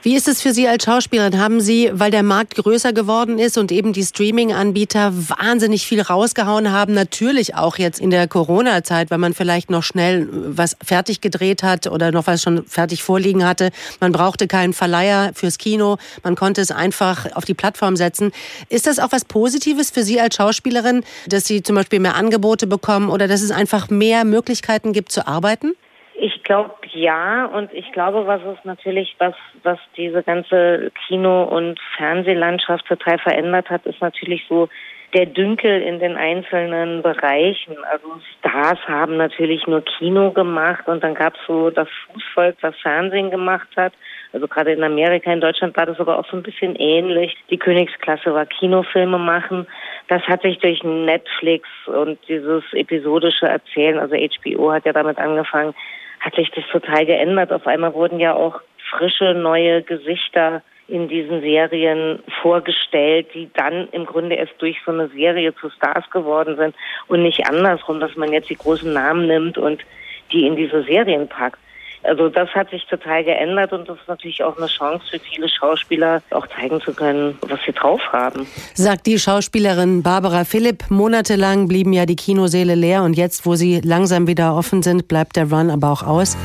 Wie 0.02 0.16
ist 0.16 0.28
es 0.28 0.42
für 0.42 0.52
Sie 0.52 0.68
als 0.68 0.84
Schauspielerin? 0.84 1.40
Haben 1.40 1.62
Sie, 1.62 1.90
weil 1.94 2.12
der 2.12 2.24
Markt 2.24 2.56
größer 2.56 2.94
geworden 2.94 3.40
ist 3.40 3.58
und 3.58 3.72
eben 3.72 3.94
die 3.94 4.04
Streaming-Anbieter 4.04 5.12
wahnsinnig 5.14 5.88
viel 5.88 6.02
rausgehauen 6.02 6.72
haben, 6.72 6.94
natürlich 6.94 7.56
auch 7.56 7.78
jetzt 7.78 8.00
in 8.00 8.10
der 8.10 8.28
Corona-Zeit, 8.28 9.12
weil 9.12 9.18
man 9.18 9.34
vielleicht 9.34 9.70
noch 9.70 9.84
schnell 9.84 10.28
was 10.30 10.78
fertig 10.84 11.22
gedreht 11.22 11.64
hat 11.64 11.88
oder 11.88 12.12
noch 12.12 12.28
was 12.28 12.44
schon 12.44 12.66
fertig 12.66 13.02
vorliegen 13.02 13.46
hatte. 13.46 13.72
Man 14.02 14.12
brauchte 14.12 14.48
keinen 14.54 14.74
Verleiher 14.74 15.32
fürs 15.34 15.58
Kino. 15.58 15.98
Man 16.24 16.36
konnte 16.36 16.62
es 16.62 16.70
einfach 16.70 17.36
auf 17.36 17.44
die 17.44 17.56
Plattform 17.56 17.96
setzen. 17.96 18.32
Ist 18.70 18.86
das 18.86 19.00
auch 19.00 19.12
was 19.12 19.26
Positives 19.26 19.90
für 19.90 20.04
Sie 20.04 20.22
als 20.22 20.36
Schauspielerin, 20.36 21.04
dass 21.28 21.48
Sie 21.48 21.64
zum 21.64 21.76
Beispiel 21.76 22.00
mehr 22.00 22.16
Angebote 22.16 22.68
bekommen 22.68 23.10
oder 23.10 23.28
dass 23.28 23.42
es 23.42 23.50
einfach 23.50 23.90
mehr 23.90 24.26
Möglichkeiten 24.26 24.94
gibt 24.94 25.12
zu 25.12 25.26
arbeiten? 25.28 25.74
Ich 26.14 26.44
glaube 26.44 26.76
ja 26.92 27.46
und 27.48 27.74
ich 27.74 27.92
glaube, 27.94 28.28
was 28.28 28.42
es 28.44 28.64
natürlich, 28.64 29.16
was, 29.18 29.34
was 29.64 29.80
diese 29.98 30.22
ganze 30.22 30.92
Kino- 31.08 31.46
und 31.46 31.80
Fernsehlandschaft 31.98 32.86
total 32.86 33.18
verändert 33.18 33.72
hat, 33.72 33.88
ist 33.88 34.02
natürlich 34.02 34.46
so 34.48 34.70
der 35.16 35.26
Dünkel 35.26 35.82
in 35.82 36.00
den 36.00 36.16
einzelnen 36.16 37.02
Bereichen. 37.02 37.76
Also 37.92 38.20
Stars 38.40 38.80
haben 38.88 39.18
natürlich 39.18 39.66
nur 39.66 39.82
Kino 39.82 40.32
gemacht 40.32 40.88
und 40.88 41.04
dann 41.04 41.16
gab 41.16 41.34
es 41.34 41.42
so 41.48 41.72
das 41.72 41.88
Fußvolk, 42.06 42.58
was 42.62 42.76
Fernsehen 42.82 43.32
gemacht 43.32 43.70
hat. 43.76 43.94
Also 44.34 44.48
gerade 44.48 44.72
in 44.72 44.84
Amerika, 44.84 45.32
in 45.32 45.42
Deutschland 45.42 45.78
war 45.78 45.86
das 45.86 46.00
aber 46.00 46.18
auch 46.18 46.26
so 46.30 46.36
ein 46.36 46.44
bisschen 46.44 46.76
ähnlich. 46.76 47.38
Die 47.52 47.58
Königsklasse 47.58 48.34
war 48.34 48.48
Kinofilme 48.48 49.20
machen. 49.20 49.68
Das 50.08 50.24
hat 50.24 50.42
sich 50.42 50.58
durch 50.58 50.84
Netflix 50.84 51.70
und 51.86 52.18
dieses 52.28 52.64
episodische 52.74 53.48
Erzählen, 53.48 54.00
also 54.00 54.16
HBO 54.16 54.72
hat 54.72 54.86
ja 54.86 54.94
damit 54.94 55.20
angefangen, 55.20 55.76
hat 56.20 56.34
sich 56.36 56.50
das 56.50 56.64
total 56.72 57.06
geändert. 57.06 57.54
Auf 57.54 57.68
einmal 57.68 57.94
wurden 57.94 58.20
ja 58.20 58.34
auch 58.34 58.60
frische, 58.90 59.36
neue 59.36 59.84
Gesichter 59.84 60.64
in 60.88 61.08
diesen 61.08 61.42
Serien 61.42 62.20
vorgestellt, 62.42 63.28
die 63.36 63.50
dann 63.54 63.88
im 63.92 64.06
Grunde 64.06 64.36
erst 64.36 64.54
durch 64.58 64.78
so 64.86 64.92
eine 64.92 65.10
Serie 65.10 65.54
zu 65.56 65.70
Stars 65.70 66.10
geworden 66.10 66.58
sind 66.58 66.76
und 67.08 67.22
nicht 67.22 67.48
andersrum, 67.48 68.00
dass 68.00 68.16
man 68.16 68.34
jetzt 68.34 68.50
die 68.50 68.58
großen 68.58 68.92
Namen 68.92 69.28
nimmt 69.28 69.58
und 69.58 69.84
die 70.32 70.46
in 70.48 70.56
diese 70.56 70.84
Serien 70.84 71.28
packt. 71.28 71.60
Also 72.04 72.30
das 72.30 72.50
hat 72.50 72.70
sich 72.70 72.86
total 72.88 73.24
geändert 73.24 73.72
und 73.72 73.88
das 73.88 73.98
ist 73.98 74.08
natürlich 74.08 74.44
auch 74.44 74.58
eine 74.58 74.68
Chance 74.68 75.06
für 75.10 75.20
viele 75.20 75.48
Schauspieler, 75.48 76.22
auch 76.32 76.48
zeigen 76.48 76.82
zu 76.82 76.94
können, 76.94 77.38
was 77.42 77.60
sie 77.66 77.72
drauf 77.72 78.02
haben. 78.12 78.46
Sagt 78.74 79.06
die 79.06 79.18
Schauspielerin 79.18 80.04
Barbara 80.04 80.44
Philipp. 80.44 80.90
Monatelang 80.90 81.68
blieben 81.68 81.94
ja 81.94 82.06
die 82.06 82.16
Kinoseele 82.16 82.76
leer 82.76 83.04
und 83.04 83.16
jetzt, 83.16 83.46
wo 83.46 83.56
sie 83.56 83.80
langsam 83.82 84.28
wieder 84.28 84.56
offen 84.56 84.84
sind, 84.84 85.08
bleibt 85.08 85.36
der 85.38 85.50
Run 85.50 85.70
aber 85.70 85.92
auch 85.92 86.04
aus. 86.04 86.38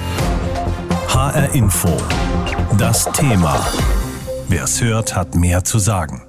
HR 1.09 1.55
Info. 1.55 1.97
Das 2.79 3.11
Thema. 3.12 3.59
Wer 4.49 4.64
es 4.64 4.83
hört, 4.83 5.16
hat 5.16 5.35
mehr 5.35 5.64
zu 5.64 5.79
sagen. 5.79 6.27